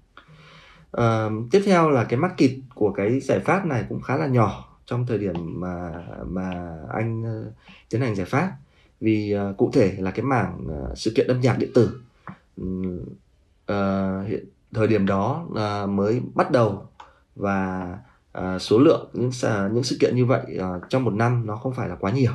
À, 0.92 1.28
tiếp 1.50 1.62
theo 1.66 1.90
là 1.90 2.04
cái 2.04 2.18
mắc 2.18 2.34
kịt 2.36 2.50
của 2.74 2.92
cái 2.92 3.20
giải 3.20 3.40
pháp 3.40 3.66
này 3.66 3.84
cũng 3.88 4.00
khá 4.00 4.16
là 4.16 4.26
nhỏ 4.26 4.78
trong 4.86 5.06
thời 5.06 5.18
điểm 5.18 5.60
mà 5.60 6.04
mà 6.26 6.76
anh 6.94 7.22
ờ, 7.24 7.52
tiến 7.90 8.00
hành 8.00 8.14
giải 8.14 8.26
pháp. 8.26 8.52
Vì 9.00 9.36
uh, 9.50 9.56
cụ 9.56 9.70
thể 9.72 9.94
là 9.98 10.10
cái 10.10 10.24
mảng 10.24 10.66
uh, 10.66 10.98
sự 10.98 11.12
kiện 11.16 11.26
âm 11.26 11.40
nhạc 11.40 11.58
điện 11.58 11.70
tử. 11.74 12.00
Uh, 13.72 14.28
hiện 14.28 14.44
thời 14.74 14.86
điểm 14.86 15.06
đó 15.06 15.46
uh, 15.48 15.88
mới 15.88 16.20
bắt 16.34 16.50
đầu 16.50 16.88
và 17.36 17.98
À, 18.40 18.58
số 18.58 18.78
lượng 18.78 19.08
những 19.12 19.30
những 19.72 19.84
sự 19.84 19.96
kiện 20.00 20.16
như 20.16 20.24
vậy 20.24 20.42
à, 20.58 20.68
trong 20.88 21.04
một 21.04 21.14
năm 21.14 21.46
nó 21.46 21.56
không 21.56 21.74
phải 21.74 21.88
là 21.88 21.94
quá 21.94 22.10
nhiều. 22.10 22.32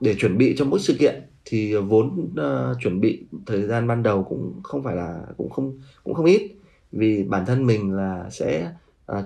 Để 0.00 0.14
chuẩn 0.14 0.38
bị 0.38 0.54
cho 0.58 0.64
mỗi 0.64 0.80
sự 0.80 0.96
kiện 0.98 1.22
thì 1.44 1.74
vốn 1.74 2.28
à, 2.36 2.74
chuẩn 2.82 3.00
bị 3.00 3.26
thời 3.46 3.62
gian 3.62 3.86
ban 3.86 4.02
đầu 4.02 4.24
cũng 4.24 4.60
không 4.62 4.82
phải 4.82 4.96
là, 4.96 5.20
cũng 5.36 5.50
không 5.50 5.78
cũng 6.04 6.14
không 6.14 6.26
ít. 6.26 6.52
Vì 6.92 7.24
bản 7.24 7.46
thân 7.46 7.66
mình 7.66 7.92
là 7.92 8.30
sẽ 8.30 8.72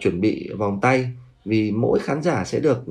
chuẩn 0.00 0.20
bị 0.20 0.50
vòng 0.58 0.78
tay. 0.80 1.12
Vì 1.44 1.72
mỗi 1.72 1.98
khán 1.98 2.22
giả 2.22 2.44
sẽ 2.44 2.60
được 2.60 2.84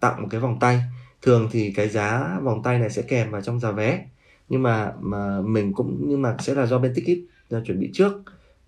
tặng 0.00 0.22
một 0.22 0.28
cái 0.30 0.40
vòng 0.40 0.58
tay. 0.60 0.82
Thường 1.22 1.48
thì 1.50 1.72
cái 1.72 1.88
giá 1.88 2.38
vòng 2.42 2.62
tay 2.62 2.78
này 2.78 2.90
sẽ 2.90 3.02
kèm 3.02 3.30
vào 3.30 3.40
trong 3.40 3.60
giá 3.60 3.70
vé. 3.70 4.06
Nhưng 4.48 4.62
mà 4.62 4.92
mà 5.00 5.40
mình 5.40 5.72
cũng, 5.72 6.04
nhưng 6.06 6.22
mà 6.22 6.36
sẽ 6.38 6.54
là 6.54 6.66
do 6.66 6.78
bên 6.78 6.92
ticket 6.94 7.18
chuẩn 7.50 7.80
bị 7.80 7.90
trước 7.92 8.12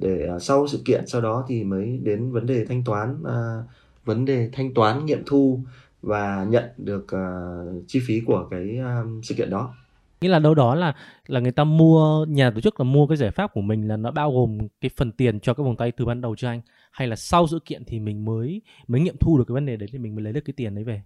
để 0.02 0.28
uh, 0.36 0.42
sau 0.42 0.66
sự 0.66 0.82
kiện 0.84 1.06
sau 1.06 1.20
đó 1.20 1.44
thì 1.48 1.64
mới 1.64 2.00
đến 2.02 2.32
vấn 2.32 2.46
đề 2.46 2.64
thanh 2.64 2.84
toán 2.84 3.22
uh, 3.22 3.66
vấn 4.04 4.24
đề 4.24 4.50
thanh 4.52 4.74
toán 4.74 5.06
nghiệm 5.06 5.22
thu 5.26 5.60
và 6.02 6.46
nhận 6.48 6.64
được 6.76 7.06
uh, 7.14 7.84
chi 7.86 8.00
phí 8.06 8.20
của 8.26 8.48
cái 8.50 8.78
uh, 8.80 9.24
sự 9.24 9.34
kiện 9.34 9.50
đó. 9.50 9.74
Nghĩa 10.20 10.28
là 10.28 10.38
đâu 10.38 10.54
đó 10.54 10.74
là 10.74 10.94
là 11.26 11.40
người 11.40 11.52
ta 11.52 11.64
mua 11.64 12.26
nhà 12.28 12.50
tổ 12.50 12.60
chức 12.60 12.80
là 12.80 12.84
mua 12.84 13.06
cái 13.06 13.16
giải 13.16 13.30
pháp 13.30 13.54
của 13.54 13.60
mình 13.60 13.88
là 13.88 13.96
nó 13.96 14.10
bao 14.10 14.32
gồm 14.32 14.58
cái 14.80 14.90
phần 14.96 15.12
tiền 15.12 15.40
cho 15.40 15.54
cái 15.54 15.64
vòng 15.64 15.76
tay 15.76 15.92
từ 15.92 16.04
ban 16.04 16.20
đầu 16.20 16.36
cho 16.36 16.48
anh? 16.48 16.60
Hay 16.90 17.08
là 17.08 17.16
sau 17.16 17.46
sự 17.46 17.58
kiện 17.64 17.84
thì 17.84 18.00
mình 18.00 18.24
mới 18.24 18.62
mới 18.88 19.00
nghiệm 19.00 19.16
thu 19.20 19.38
được 19.38 19.44
cái 19.48 19.52
vấn 19.52 19.66
đề 19.66 19.76
đấy 19.76 19.88
thì 19.92 19.98
mình 19.98 20.14
mới 20.14 20.24
lấy 20.24 20.32
được 20.32 20.40
cái 20.44 20.54
tiền 20.56 20.74
đấy 20.74 20.84
về? 20.84 21.02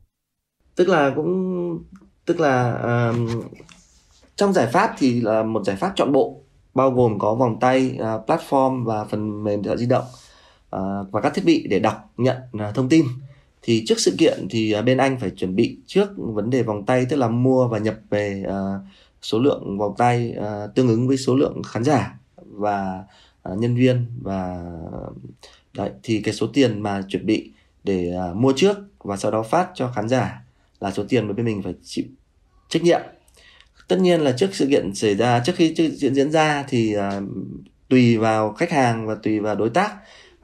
Tức 0.76 0.88
là 0.88 1.12
cũng 1.16 1.78
tức 2.24 2.40
là 2.40 2.82
uh, 3.10 3.44
trong 4.36 4.52
giải 4.52 4.66
pháp 4.66 4.94
thì 4.98 5.20
là 5.20 5.42
một 5.42 5.64
giải 5.64 5.76
pháp 5.76 5.92
chọn 5.96 6.12
bộ 6.12 6.42
bao 6.76 6.90
gồm 6.90 7.18
có 7.18 7.34
vòng 7.34 7.60
tay 7.60 7.98
uh, 7.98 8.30
platform 8.30 8.84
và 8.84 9.04
phần 9.04 9.44
mềm 9.44 9.62
điện 9.62 9.64
thoại 9.64 9.78
di 9.78 9.86
động 9.86 10.04
uh, 10.76 11.12
và 11.12 11.20
các 11.20 11.34
thiết 11.34 11.44
bị 11.44 11.66
để 11.70 11.78
đọc 11.78 12.10
nhận 12.16 12.36
uh, 12.56 12.74
thông 12.74 12.88
tin. 12.88 13.04
Thì 13.62 13.84
trước 13.86 14.00
sự 14.00 14.14
kiện 14.18 14.46
thì 14.50 14.74
uh, 14.78 14.84
bên 14.84 14.98
anh 14.98 15.18
phải 15.20 15.30
chuẩn 15.30 15.56
bị 15.56 15.78
trước 15.86 16.08
vấn 16.16 16.50
đề 16.50 16.62
vòng 16.62 16.86
tay 16.86 17.06
tức 17.10 17.16
là 17.16 17.28
mua 17.28 17.68
và 17.68 17.78
nhập 17.78 17.94
về 18.10 18.44
uh, 18.48 18.54
số 19.22 19.38
lượng 19.38 19.78
vòng 19.78 19.94
tay 19.98 20.34
uh, 20.38 20.74
tương 20.74 20.88
ứng 20.88 21.08
với 21.08 21.16
số 21.16 21.36
lượng 21.36 21.62
khán 21.62 21.84
giả 21.84 22.18
và 22.36 23.04
uh, 23.52 23.58
nhân 23.58 23.76
viên 23.76 24.06
và 24.22 24.64
đấy 25.72 25.90
thì 26.02 26.20
cái 26.22 26.34
số 26.34 26.46
tiền 26.46 26.80
mà 26.82 27.02
chuẩn 27.08 27.26
bị 27.26 27.50
để 27.84 28.14
uh, 28.30 28.36
mua 28.36 28.52
trước 28.56 28.76
và 28.98 29.16
sau 29.16 29.30
đó 29.30 29.42
phát 29.42 29.68
cho 29.74 29.92
khán 29.94 30.08
giả 30.08 30.42
là 30.80 30.90
số 30.90 31.04
tiền 31.08 31.26
mà 31.26 31.32
bên 31.32 31.46
mình 31.46 31.62
phải 31.62 31.74
chịu 31.82 32.04
trách 32.68 32.82
nhiệm 32.82 33.00
tất 33.88 33.98
nhiên 34.00 34.20
là 34.20 34.32
trước 34.32 34.54
sự 34.54 34.66
kiện 34.70 34.94
xảy 34.94 35.14
ra 35.14 35.40
trước 35.40 35.52
khi 35.56 35.74
sự 35.76 35.96
kiện 36.00 36.14
diễn 36.14 36.30
ra 36.30 36.64
thì 36.68 36.96
uh, 36.96 37.24
tùy 37.88 38.16
vào 38.16 38.52
khách 38.52 38.70
hàng 38.70 39.06
và 39.06 39.14
tùy 39.22 39.40
vào 39.40 39.54
đối 39.54 39.70
tác 39.70 39.94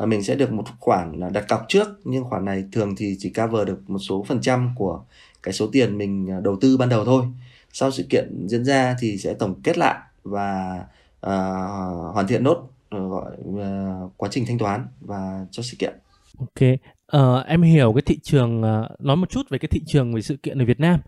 uh, 0.02 0.08
mình 0.08 0.22
sẽ 0.22 0.34
được 0.34 0.52
một 0.52 0.64
khoản 0.80 1.32
đặt 1.32 1.48
cọc 1.48 1.64
trước. 1.68 1.88
Nhưng 2.04 2.24
khoản 2.24 2.44
này 2.44 2.64
thường 2.72 2.96
thì 2.96 3.16
chỉ 3.18 3.30
cover 3.30 3.68
được 3.68 3.90
một 3.90 3.98
số 3.98 4.24
phần 4.28 4.40
trăm 4.40 4.70
của 4.76 5.04
cái 5.42 5.52
số 5.52 5.66
tiền 5.72 5.98
mình 5.98 6.30
à, 6.30 6.40
đầu 6.40 6.56
tư 6.60 6.76
ban 6.76 6.88
đầu 6.88 7.04
thôi. 7.04 7.24
Sau 7.72 7.90
sự 7.90 8.04
kiện 8.10 8.46
diễn 8.48 8.64
ra 8.64 8.96
thì 9.00 9.18
sẽ 9.18 9.34
tổng 9.34 9.60
kết 9.62 9.78
lại 9.78 9.98
và 10.22 10.78
uh, 11.26 12.14
hoàn 12.14 12.26
thiện 12.28 12.44
nốt 12.44 12.68
gọi 12.90 13.32
uh, 13.48 14.12
quá 14.16 14.28
trình 14.32 14.44
thanh 14.46 14.58
toán 14.58 14.86
và 15.00 15.46
cho 15.50 15.62
sự 15.62 15.76
kiện. 15.78 15.94
Ok. 16.38 16.68
Uh, 17.16 17.46
em 17.46 17.62
hiểu 17.62 17.92
cái 17.92 18.02
thị 18.02 18.18
trường 18.22 18.60
uh, 18.60 19.00
nói 19.00 19.16
một 19.16 19.30
chút 19.30 19.42
về 19.50 19.58
cái 19.58 19.68
thị 19.68 19.80
trường 19.86 20.14
về 20.14 20.22
sự 20.22 20.36
kiện 20.42 20.58
ở 20.58 20.64
Việt 20.64 20.80
Nam 20.80 21.00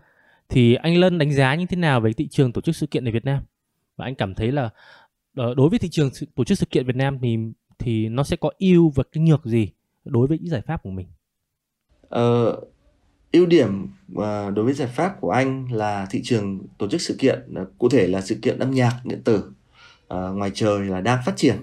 thì 0.55 0.75
anh 0.75 0.97
Lân 0.97 1.19
đánh 1.19 1.33
giá 1.33 1.55
như 1.55 1.67
thế 1.67 1.77
nào 1.77 2.01
về 2.01 2.13
thị 2.13 2.29
trường 2.29 2.53
tổ 2.53 2.61
chức 2.61 2.77
sự 2.77 2.87
kiện 2.87 3.09
ở 3.09 3.11
Việt 3.13 3.25
Nam? 3.25 3.43
Và 3.97 4.05
anh 4.05 4.15
cảm 4.15 4.35
thấy 4.35 4.53
là 4.53 4.71
ờ, 5.37 5.55
đối 5.55 5.69
với 5.69 5.79
thị 5.79 5.89
trường 5.89 6.11
tổ 6.35 6.45
chức 6.45 6.59
sự 6.59 6.67
kiện 6.67 6.87
Việt 6.87 6.97
Nam 6.97 7.19
thì 7.23 7.39
thì 7.79 8.09
nó 8.09 8.23
sẽ 8.23 8.37
có 8.37 8.51
ưu 8.59 8.91
và 8.91 9.05
cái 9.13 9.25
nhược 9.25 9.45
gì 9.45 9.69
đối 10.05 10.27
với 10.27 10.39
những 10.39 10.51
giải 10.51 10.61
pháp 10.61 10.83
của 10.83 10.91
mình? 10.91 11.07
Ờ, 12.09 12.61
ưu 13.33 13.47
điểm 13.47 13.89
ờ, 14.17 14.51
đối 14.51 14.65
với 14.65 14.75
giải 14.75 14.89
pháp 14.89 15.21
của 15.21 15.31
anh 15.31 15.73
là 15.73 16.07
thị 16.11 16.21
trường 16.25 16.67
tổ 16.79 16.89
chức 16.89 17.01
sự 17.01 17.17
kiện 17.19 17.55
ờ, 17.55 17.67
cụ 17.79 17.89
thể 17.89 18.07
là 18.07 18.21
sự 18.21 18.39
kiện 18.43 18.59
âm 18.59 18.71
nhạc 18.71 19.01
điện 19.05 19.23
tử 19.25 19.51
à, 20.09 20.19
ngoài 20.19 20.51
trời 20.55 20.81
là 20.81 21.01
đang 21.01 21.19
phát 21.27 21.37
triển. 21.37 21.57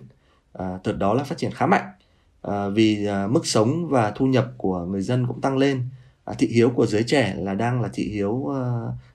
À, 0.53 0.79
thật 0.83 0.97
đó 0.97 1.13
là 1.13 1.23
phát 1.23 1.37
triển 1.37 1.51
khá 1.51 1.65
mạnh. 1.65 1.85
À, 2.41 2.67
vì 2.67 3.05
à, 3.05 3.27
mức 3.27 3.45
sống 3.45 3.87
và 3.87 4.11
thu 4.11 4.25
nhập 4.25 4.51
của 4.57 4.85
người 4.85 5.01
dân 5.01 5.27
cũng 5.27 5.41
tăng 5.41 5.57
lên 5.57 5.83
à, 6.25 6.33
thị 6.37 6.47
hiếu 6.47 6.69
của 6.69 6.85
giới 6.85 7.03
trẻ 7.03 7.35
là 7.37 7.53
đang 7.53 7.81
là 7.81 7.89
thị 7.93 8.03
hiếu 8.03 8.31
uh, 8.31 8.55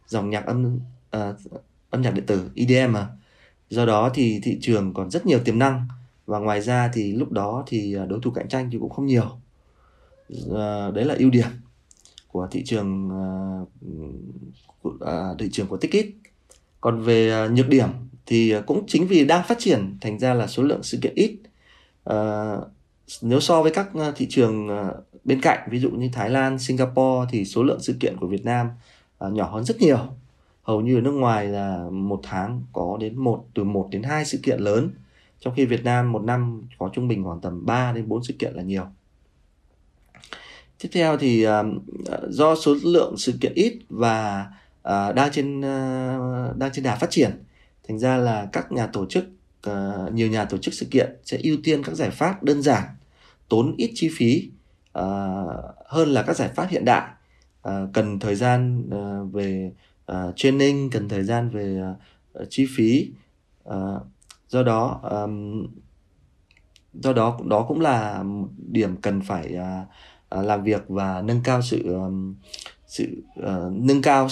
dòng 0.06 0.30
nhạc 0.30 0.46
âm 0.46 0.78
uh, 1.16 1.20
âm 1.90 2.02
nhạc 2.02 2.10
điện 2.10 2.26
tử 2.26 2.50
EDM 2.54 2.92
mà 2.92 3.08
do 3.70 3.86
đó 3.86 4.10
thì 4.14 4.40
thị 4.42 4.58
trường 4.60 4.94
còn 4.94 5.10
rất 5.10 5.26
nhiều 5.26 5.38
tiềm 5.44 5.58
năng 5.58 5.86
và 6.26 6.38
ngoài 6.38 6.60
ra 6.60 6.90
thì 6.92 7.12
lúc 7.12 7.32
đó 7.32 7.64
thì 7.66 7.94
ờ, 7.94 8.06
đối 8.06 8.20
thủ 8.22 8.30
cạnh 8.30 8.48
tranh 8.48 8.68
thì 8.72 8.78
cũng 8.78 8.90
không 8.90 9.06
nhiều. 9.06 9.30
Uh, 10.44 10.94
đấy 10.94 11.04
là 11.04 11.14
ưu 11.18 11.30
điểm 11.30 11.48
của 12.28 12.48
thị 12.50 12.62
trường 12.64 13.08
uh, 13.08 13.68
uh, 14.88 15.38
thị 15.38 15.48
trường 15.52 15.66
của 15.66 15.76
ticket 15.76 16.06
còn 16.80 17.00
về 17.00 17.44
uh, 17.44 17.52
nhược 17.52 17.68
điểm 17.68 17.88
thì 18.26 18.54
cũng 18.66 18.84
chính 18.86 19.06
vì 19.06 19.24
đang 19.24 19.44
phát 19.48 19.58
triển 19.58 19.98
thành 20.00 20.18
ra 20.18 20.34
là 20.34 20.46
số 20.46 20.62
lượng 20.62 20.82
sự 20.82 20.98
kiện 21.02 21.14
ít. 21.14 21.36
Uh, 22.10 22.64
nếu 23.22 23.40
so 23.40 23.62
với 23.62 23.72
các 23.72 23.88
thị 24.16 24.26
trường 24.30 24.68
bên 25.26 25.40
cạnh 25.40 25.68
ví 25.70 25.78
dụ 25.78 25.90
như 25.90 26.08
Thái 26.12 26.30
Lan, 26.30 26.58
Singapore 26.58 27.28
thì 27.30 27.44
số 27.44 27.62
lượng 27.62 27.80
sự 27.80 27.96
kiện 28.00 28.16
của 28.20 28.26
Việt 28.26 28.44
Nam 28.44 28.68
uh, 29.26 29.32
nhỏ 29.32 29.50
hơn 29.50 29.64
rất 29.64 29.80
nhiều. 29.80 29.98
Hầu 30.62 30.80
như 30.80 30.94
ở 30.94 31.00
nước 31.00 31.12
ngoài 31.12 31.46
là 31.46 31.88
một 31.90 32.20
tháng 32.22 32.62
có 32.72 32.96
đến 33.00 33.18
một 33.18 33.44
từ 33.54 33.64
1 33.64 33.88
đến 33.90 34.02
2 34.02 34.24
sự 34.24 34.38
kiện 34.42 34.60
lớn 34.60 34.90
trong 35.40 35.54
khi 35.54 35.64
Việt 35.64 35.84
Nam 35.84 36.12
một 36.12 36.22
năm 36.22 36.62
có 36.78 36.90
trung 36.92 37.08
bình 37.08 37.24
khoảng 37.24 37.40
tầm 37.40 37.66
3 37.66 37.92
đến 37.92 38.08
4 38.08 38.24
sự 38.24 38.34
kiện 38.38 38.54
là 38.54 38.62
nhiều. 38.62 38.84
Tiếp 40.78 40.88
theo 40.92 41.16
thì 41.16 41.46
uh, 41.48 41.52
do 42.28 42.54
số 42.54 42.76
lượng 42.84 43.14
sự 43.18 43.34
kiện 43.40 43.52
ít 43.54 43.78
và 43.88 44.46
uh, 44.88 45.14
đang 45.14 45.32
trên 45.32 45.58
uh, 45.58 46.56
đang 46.56 46.70
trên 46.72 46.84
đà 46.84 46.96
phát 46.96 47.10
triển 47.10 47.30
thành 47.88 47.98
ra 47.98 48.16
là 48.16 48.48
các 48.52 48.72
nhà 48.72 48.86
tổ 48.86 49.06
chức 49.06 49.24
uh, 49.70 50.12
nhiều 50.12 50.28
nhà 50.28 50.44
tổ 50.44 50.58
chức 50.58 50.74
sự 50.74 50.86
kiện 50.90 51.16
sẽ 51.24 51.38
ưu 51.42 51.56
tiên 51.64 51.82
các 51.82 51.94
giải 51.94 52.10
pháp 52.10 52.42
đơn 52.42 52.62
giản 52.62 52.82
tốn 53.48 53.74
ít 53.76 53.90
chi 53.94 54.10
phí 54.16 54.50
Ờ, 54.96 55.74
hơn 55.86 56.08
là 56.08 56.22
các 56.22 56.36
giải 56.36 56.48
pháp 56.48 56.66
hiện 56.68 56.84
đại. 56.84 57.10
Ờ, 57.62 57.88
cần 57.92 58.18
thời 58.18 58.34
gian 58.34 58.88
uh, 58.88 59.32
về 59.32 59.72
uh, 60.12 60.16
training 60.36 60.90
cần 60.90 61.08
thời 61.08 61.24
gian 61.24 61.50
về 61.50 61.82
uh, 62.42 62.46
chi 62.50 62.66
phí. 62.76 63.10
Uh, 63.68 64.02
do 64.48 64.62
đó 64.62 65.00
um, 65.02 65.66
do 66.94 67.12
đó 67.12 67.38
đó 67.44 67.64
cũng 67.68 67.80
là 67.80 68.22
một 68.22 68.48
điểm 68.58 68.96
cần 68.96 69.20
phải 69.20 69.56
uh, 70.34 70.44
làm 70.44 70.62
việc 70.62 70.84
và 70.88 71.22
nâng 71.22 71.40
cao 71.44 71.62
sự 71.62 71.92
um, 71.92 72.34
sự 72.86 73.22
uh, 73.40 73.72
nâng 73.72 74.02
cao 74.02 74.28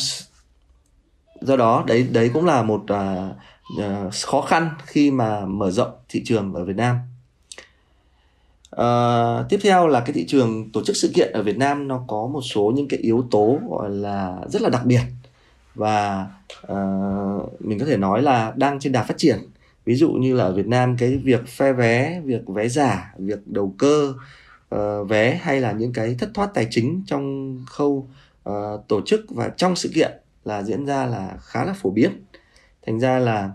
do 1.41 1.57
đó 1.57 1.85
đấy 1.87 2.09
đấy 2.13 2.31
cũng 2.35 2.45
là 2.45 2.63
một 2.63 2.83
uh, 2.83 3.37
uh, 3.81 4.15
khó 4.27 4.41
khăn 4.41 4.71
khi 4.87 5.11
mà 5.11 5.47
mở 5.47 5.71
rộng 5.71 5.93
thị 6.09 6.23
trường 6.25 6.55
ở 6.55 6.65
Việt 6.65 6.77
Nam. 6.77 6.97
Uh, 8.81 9.49
tiếp 9.49 9.59
theo 9.63 9.87
là 9.87 10.01
cái 10.01 10.13
thị 10.13 10.27
trường 10.27 10.71
tổ 10.73 10.85
chức 10.85 10.97
sự 10.97 11.11
kiện 11.15 11.33
ở 11.33 11.43
Việt 11.43 11.57
Nam 11.57 11.89
nó 11.89 12.05
có 12.09 12.27
một 12.27 12.41
số 12.41 12.73
những 12.75 12.89
cái 12.89 13.01
yếu 13.01 13.25
tố 13.31 13.59
gọi 13.71 13.91
là 13.91 14.39
rất 14.49 14.63
là 14.63 14.69
đặc 14.69 14.83
biệt. 14.85 15.01
Và 15.75 16.27
uh, 16.73 17.63
mình 17.63 17.79
có 17.79 17.87
thể 17.87 17.97
nói 17.97 18.23
là 18.23 18.53
đang 18.57 18.81
trên 18.81 18.93
đà 18.93 19.03
phát 19.03 19.19
triển. 19.19 19.39
Ví 19.85 19.95
dụ 19.95 20.11
như 20.13 20.35
là 20.35 20.45
ở 20.45 20.53
Việt 20.53 20.67
Nam 20.67 20.97
cái 20.99 21.17
việc 21.17 21.49
phe 21.49 21.73
vé 21.73 22.21
việc 22.25 22.47
vé 22.47 22.69
giả 22.69 23.15
việc 23.19 23.47
đầu 23.47 23.75
cơ 23.79 24.15
uh, 24.75 25.09
vé 25.09 25.41
hay 25.43 25.61
là 25.61 25.73
những 25.73 25.93
cái 25.93 26.17
thất 26.19 26.31
thoát 26.35 26.55
tài 26.55 26.67
chính 26.71 27.03
trong 27.07 27.57
khâu 27.67 28.09
uh, 28.49 28.55
tổ 28.89 29.01
chức 29.07 29.21
và 29.29 29.49
trong 29.49 29.77
sự 29.77 29.91
kiện 29.95 30.13
là 30.45 30.63
diễn 30.63 30.87
ra 30.87 31.07
là 31.07 31.37
khá 31.41 31.65
là 31.65 31.73
phổ 31.73 31.91
biến. 31.91 32.11
Thành 32.87 33.01
ra 33.01 33.19
là 33.19 33.51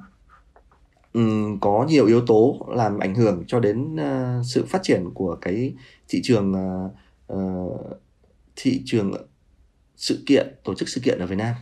um, 1.20 1.60
có 1.60 1.86
nhiều 1.90 2.06
yếu 2.06 2.26
tố 2.26 2.68
làm 2.76 3.00
ảnh 3.00 3.16
hưởng 3.16 3.44
cho 3.48 3.60
đến 3.60 3.96
uh, 3.96 4.46
sự 4.46 4.66
phát 4.66 4.80
triển 4.84 5.04
của 5.14 5.38
cái 5.42 5.74
thị 6.08 6.20
trường 6.24 6.54
uh, 6.54 6.92
uh, 7.34 8.02
thị 8.56 8.82
trường 8.86 9.12
sự 9.96 10.24
kiện 10.26 10.56
tổ 10.64 10.74
chức 10.76 10.90
sự 10.90 11.02
kiện 11.04 11.20
ở 11.20 11.26
Việt 11.26 11.36
Nam. 11.36 11.56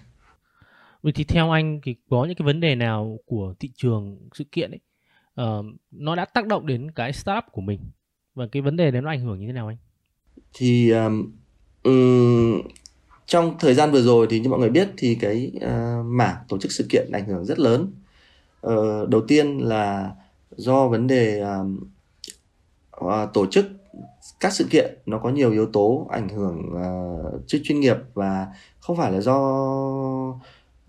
Vậy 1.03 1.13
thì 1.13 1.23
theo 1.23 1.51
anh 1.51 1.79
thì 1.83 1.95
có 2.09 2.25
những 2.25 2.35
cái 2.35 2.45
vấn 2.45 2.59
đề 2.59 2.75
nào 2.75 3.19
của 3.25 3.53
thị 3.59 3.71
trường 3.75 4.17
sự 4.33 4.43
kiện 4.51 4.71
ấy 4.71 4.79
uh, 5.47 5.65
nó 5.91 6.15
đã 6.15 6.25
tác 6.25 6.47
động 6.47 6.67
đến 6.67 6.91
cái 6.91 7.13
startup 7.13 7.43
của 7.51 7.61
mình 7.61 7.79
và 8.35 8.47
cái 8.51 8.61
vấn 8.61 8.77
đề 8.77 8.91
đấy 8.91 9.01
nó 9.01 9.09
ảnh 9.09 9.21
hưởng 9.21 9.39
như 9.39 9.47
thế 9.47 9.53
nào 9.53 9.67
anh? 9.67 9.77
Thì 10.53 10.89
um, 10.89 11.31
um, 11.83 12.61
trong 13.25 13.55
thời 13.59 13.73
gian 13.73 13.91
vừa 13.91 14.01
rồi 14.01 14.27
thì 14.29 14.39
như 14.39 14.49
mọi 14.49 14.59
người 14.59 14.69
biết 14.69 14.89
thì 14.97 15.15
cái 15.15 15.51
uh, 15.55 16.05
mảng 16.05 16.35
tổ 16.47 16.57
chức 16.57 16.71
sự 16.71 16.85
kiện 16.89 17.11
ảnh 17.13 17.25
hưởng 17.25 17.45
rất 17.45 17.59
lớn. 17.59 17.93
Ờ, 18.61 19.05
đầu 19.05 19.21
tiên 19.27 19.57
là 19.57 20.11
do 20.51 20.87
vấn 20.87 21.07
đề 21.07 21.43
uh, 21.43 21.67
uh, 23.05 23.33
tổ 23.33 23.45
chức 23.45 23.65
các 24.39 24.53
sự 24.53 24.65
kiện 24.69 24.97
nó 25.05 25.19
có 25.19 25.29
nhiều 25.29 25.51
yếu 25.51 25.65
tố 25.65 26.07
ảnh 26.09 26.29
hưởng 26.29 26.61
à, 26.75 26.89
uh, 27.35 27.41
chưa 27.47 27.57
chuyên 27.63 27.79
nghiệp 27.79 27.97
và 28.13 28.47
không 28.79 28.97
phải 28.97 29.11
là 29.11 29.21
do 29.21 29.37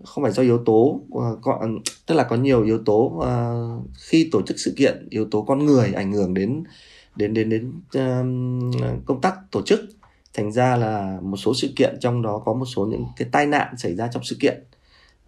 không 0.03 0.23
phải 0.23 0.31
do 0.31 0.43
yếu 0.43 0.57
tố 0.65 1.01
uh, 1.13 1.39
có, 1.41 1.67
tức 2.05 2.15
là 2.15 2.23
có 2.23 2.35
nhiều 2.35 2.63
yếu 2.63 2.83
tố 2.85 2.97
uh, 2.97 3.89
khi 3.97 4.29
tổ 4.31 4.41
chức 4.41 4.59
sự 4.59 4.73
kiện 4.77 5.07
yếu 5.09 5.25
tố 5.31 5.41
con 5.41 5.65
người 5.65 5.93
ảnh 5.93 6.13
hưởng 6.13 6.33
đến 6.33 6.63
đến 7.15 7.33
đến 7.33 7.49
đến 7.49 7.69
uh, 7.69 9.05
công 9.05 9.21
tác 9.21 9.35
tổ 9.51 9.61
chức. 9.61 9.79
Thành 10.33 10.51
ra 10.51 10.75
là 10.75 11.19
một 11.21 11.37
số 11.37 11.53
sự 11.53 11.69
kiện 11.75 11.97
trong 11.99 12.21
đó 12.21 12.41
có 12.45 12.53
một 12.53 12.65
số 12.65 12.85
những 12.85 13.05
cái 13.17 13.27
tai 13.31 13.45
nạn 13.45 13.77
xảy 13.77 13.95
ra 13.95 14.09
trong 14.13 14.23
sự 14.23 14.37
kiện 14.39 14.63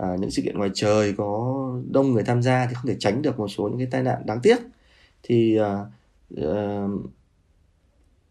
à, 0.02 0.16
những 0.20 0.32
sự 0.32 0.42
kiện 0.42 0.58
ngoài 0.58 0.70
trời 0.74 1.14
có 1.18 1.56
đông 1.92 2.12
người 2.12 2.24
tham 2.24 2.42
gia 2.42 2.66
thì 2.66 2.74
không 2.74 2.88
thể 2.88 2.96
tránh 3.00 3.22
được 3.22 3.40
một 3.40 3.48
số 3.48 3.70
những 3.70 3.78
cái 3.78 3.88
tai 3.92 4.04
nạn 4.04 4.22
đáng 4.26 4.40
tiếc. 4.44 4.58
Thì 5.24 5.58
à, 5.58 5.86
à, 6.38 6.88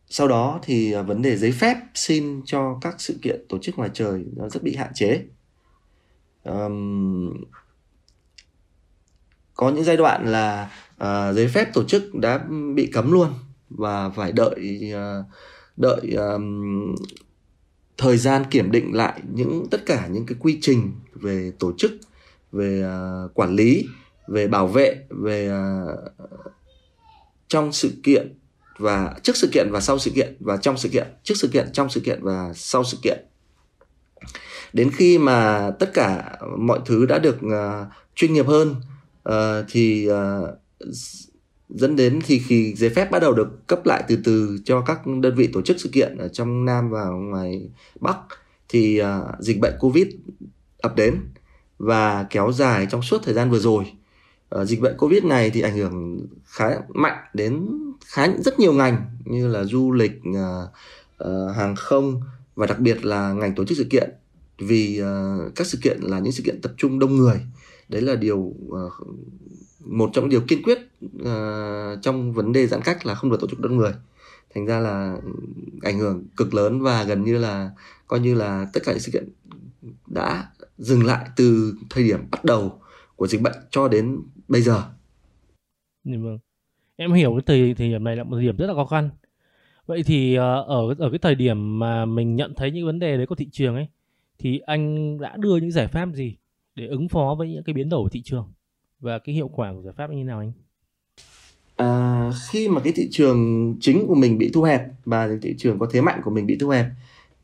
sau 0.06 0.28
đó 0.28 0.60
thì 0.62 0.92
à, 0.92 1.02
vấn 1.02 1.22
đề 1.22 1.36
giấy 1.36 1.52
phép 1.52 1.76
xin 1.94 2.42
cho 2.44 2.78
các 2.80 2.94
sự 2.98 3.18
kiện 3.22 3.44
tổ 3.48 3.58
chức 3.58 3.78
ngoài 3.78 3.90
trời 3.94 4.24
nó 4.36 4.48
rất 4.48 4.62
bị 4.62 4.76
hạn 4.76 4.90
chế. 4.94 5.22
Um, 6.44 7.44
có 9.54 9.70
những 9.70 9.84
giai 9.84 9.96
đoạn 9.96 10.26
là 10.26 10.70
uh, 10.94 11.36
giấy 11.36 11.48
phép 11.48 11.68
tổ 11.74 11.84
chức 11.84 12.14
đã 12.14 12.38
bị 12.74 12.90
cấm 12.92 13.12
luôn 13.12 13.28
và 13.70 14.10
phải 14.10 14.32
đợi 14.32 14.92
uh, 14.94 15.26
đợi 15.76 16.12
um, 16.12 16.94
thời 18.00 18.16
gian 18.16 18.44
kiểm 18.50 18.70
định 18.70 18.94
lại 18.94 19.20
những 19.34 19.66
tất 19.70 19.86
cả 19.86 20.06
những 20.10 20.26
cái 20.26 20.36
quy 20.40 20.58
trình 20.62 20.92
về 21.14 21.52
tổ 21.58 21.72
chức 21.78 21.92
về 22.52 22.84
uh, 22.84 23.34
quản 23.34 23.56
lý 23.56 23.86
về 24.28 24.48
bảo 24.48 24.66
vệ 24.66 24.96
về 25.08 25.50
uh, 25.52 26.12
trong 27.48 27.72
sự 27.72 27.92
kiện 28.02 28.38
và 28.78 29.14
trước 29.22 29.36
sự 29.36 29.48
kiện 29.52 29.68
và 29.70 29.80
sau 29.80 29.98
sự 29.98 30.10
kiện 30.14 30.36
và 30.40 30.56
trong 30.56 30.78
sự 30.78 30.88
kiện 30.88 31.06
trước 31.22 31.34
sự 31.36 31.48
kiện 31.48 31.72
trong 31.72 31.90
sự 31.90 32.00
kiện 32.00 32.22
và 32.22 32.52
sau 32.54 32.84
sự 32.84 32.98
kiện. 33.02 33.18
Đến 34.72 34.90
khi 34.96 35.18
mà 35.18 35.70
tất 35.78 35.90
cả 35.94 36.38
mọi 36.58 36.80
thứ 36.86 37.06
đã 37.06 37.18
được 37.18 37.36
uh, 37.46 37.92
chuyên 38.14 38.32
nghiệp 38.32 38.46
hơn 38.46 38.74
uh, 39.28 39.34
thì 39.68 40.08
uh, 40.10 40.48
dẫn 41.74 41.96
đến 41.96 42.18
thì 42.26 42.38
khi 42.38 42.74
giấy 42.74 42.90
phép 42.90 43.10
bắt 43.10 43.18
đầu 43.18 43.32
được 43.32 43.66
cấp 43.66 43.86
lại 43.86 44.04
từ 44.08 44.18
từ 44.24 44.58
cho 44.64 44.80
các 44.80 45.06
đơn 45.06 45.34
vị 45.34 45.46
tổ 45.46 45.62
chức 45.62 45.76
sự 45.80 45.88
kiện 45.92 46.16
ở 46.16 46.28
trong 46.28 46.64
Nam 46.64 46.90
và 46.90 47.04
ngoài 47.04 47.70
Bắc 48.00 48.16
thì 48.68 49.02
uh, 49.02 49.06
dịch 49.40 49.60
bệnh 49.60 49.74
Covid 49.80 50.06
ập 50.78 50.96
đến 50.96 51.16
và 51.78 52.26
kéo 52.30 52.52
dài 52.52 52.86
trong 52.90 53.02
suốt 53.02 53.18
thời 53.22 53.34
gian 53.34 53.50
vừa 53.50 53.58
rồi. 53.58 53.92
Uh, 54.60 54.68
dịch 54.68 54.80
bệnh 54.80 54.96
Covid 54.98 55.24
này 55.24 55.50
thì 55.50 55.60
ảnh 55.60 55.76
hưởng 55.76 56.26
khá 56.44 56.70
mạnh 56.88 57.18
đến 57.34 57.68
khá 58.06 58.28
rất 58.44 58.58
nhiều 58.58 58.72
ngành 58.72 59.06
như 59.24 59.48
là 59.48 59.64
du 59.64 59.92
lịch, 59.92 60.20
uh, 60.28 60.70
uh, 61.24 61.56
hàng 61.56 61.74
không 61.76 62.20
và 62.54 62.66
đặc 62.66 62.78
biệt 62.78 63.04
là 63.04 63.32
ngành 63.32 63.54
tổ 63.54 63.64
chức 63.64 63.78
sự 63.78 63.86
kiện 63.90 64.10
vì 64.58 65.02
uh, 65.02 65.54
các 65.56 65.66
sự 65.66 65.78
kiện 65.82 66.00
là 66.00 66.18
những 66.18 66.32
sự 66.32 66.42
kiện 66.42 66.60
tập 66.62 66.72
trung 66.76 66.98
đông 66.98 67.16
người 67.16 67.40
đấy 67.88 68.02
là 68.02 68.14
điều 68.14 68.38
uh, 68.38 68.92
một 69.84 70.10
trong 70.12 70.28
điều 70.28 70.40
kiên 70.40 70.62
quyết 70.62 70.78
uh, 71.16 72.02
trong 72.02 72.32
vấn 72.32 72.52
đề 72.52 72.66
giãn 72.66 72.80
cách 72.84 73.06
là 73.06 73.14
không 73.14 73.30
được 73.30 73.40
tổ 73.40 73.46
chức 73.46 73.60
đông 73.60 73.76
người 73.76 73.92
thành 74.54 74.66
ra 74.66 74.80
là 74.80 75.16
ảnh 75.82 75.98
hưởng 75.98 76.26
cực 76.36 76.54
lớn 76.54 76.80
và 76.80 77.04
gần 77.04 77.24
như 77.24 77.38
là 77.38 77.70
coi 78.06 78.20
như 78.20 78.34
là 78.34 78.66
tất 78.72 78.80
cả 78.84 78.92
những 78.92 79.00
sự 79.00 79.12
kiện 79.12 79.28
đã 80.06 80.50
dừng 80.78 81.04
lại 81.04 81.28
từ 81.36 81.74
thời 81.90 82.04
điểm 82.04 82.20
bắt 82.30 82.44
đầu 82.44 82.80
của 83.16 83.26
dịch 83.26 83.40
bệnh 83.40 83.56
cho 83.70 83.88
đến 83.88 84.18
bây 84.48 84.62
giờ. 84.62 84.82
Dạ 86.04 86.16
vâng. 86.20 86.38
Em 86.96 87.12
hiểu 87.12 87.32
cái 87.32 87.42
thời 87.46 87.74
thời 87.74 87.88
điểm 87.88 88.04
này 88.04 88.16
là 88.16 88.24
một 88.24 88.36
thời 88.36 88.44
điểm 88.44 88.56
rất 88.56 88.66
là 88.66 88.74
khó 88.74 88.84
khăn. 88.84 89.10
Vậy 89.86 90.02
thì 90.02 90.34
ờ, 90.34 90.62
ở 90.62 90.94
ở 90.98 91.10
cái 91.10 91.18
thời 91.18 91.34
điểm 91.34 91.78
mà 91.78 92.04
mình 92.04 92.36
nhận 92.36 92.54
thấy 92.56 92.70
những 92.70 92.86
vấn 92.86 92.98
đề 92.98 93.16
đấy 93.16 93.26
của 93.26 93.34
thị 93.34 93.48
trường 93.52 93.74
ấy 93.74 93.86
thì 94.38 94.58
anh 94.58 95.18
đã 95.20 95.36
đưa 95.36 95.56
những 95.56 95.70
giải 95.70 95.86
pháp 95.86 96.08
gì 96.14 96.36
để 96.74 96.86
ứng 96.86 97.08
phó 97.08 97.34
với 97.38 97.48
những 97.48 97.64
cái 97.64 97.74
biến 97.74 97.88
đổi 97.88 98.02
của 98.02 98.08
thị 98.08 98.22
trường? 98.22 98.52
Và 99.00 99.18
cái 99.18 99.34
hiệu 99.34 99.50
quả 99.54 99.72
của 99.72 99.82
giải 99.82 99.94
pháp 99.96 100.10
như 100.10 100.16
thế 100.16 100.24
nào 100.24 100.38
anh? 100.38 100.52
À, 101.76 102.30
khi 102.50 102.68
mà 102.68 102.80
cái 102.80 102.92
thị 102.92 103.08
trường 103.10 103.74
chính 103.80 104.06
của 104.06 104.14
mình 104.14 104.38
bị 104.38 104.50
thu 104.54 104.62
hẹp 104.62 104.82
và 105.04 105.28
thị 105.42 105.54
trường 105.58 105.78
có 105.78 105.86
thế 105.92 106.00
mạnh 106.00 106.20
của 106.24 106.30
mình 106.30 106.46
bị 106.46 106.56
thu 106.60 106.68
hẹp 106.68 106.86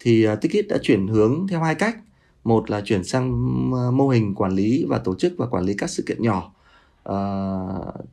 thì 0.00 0.24
à, 0.24 0.32
uh, 0.32 0.40
Ticket 0.40 0.68
đã 0.68 0.78
chuyển 0.82 1.06
hướng 1.06 1.46
theo 1.48 1.60
hai 1.60 1.74
cách. 1.74 1.96
Một 2.44 2.70
là 2.70 2.80
chuyển 2.80 3.04
sang 3.04 3.30
uh, 3.72 3.94
mô 3.94 4.08
hình 4.08 4.34
quản 4.34 4.52
lý 4.52 4.84
và 4.88 4.98
tổ 4.98 5.14
chức 5.14 5.32
và 5.36 5.46
quản 5.46 5.64
lý 5.64 5.74
các 5.74 5.90
sự 5.90 6.02
kiện 6.06 6.22
nhỏ. 6.22 6.52
Uh, 7.08 8.06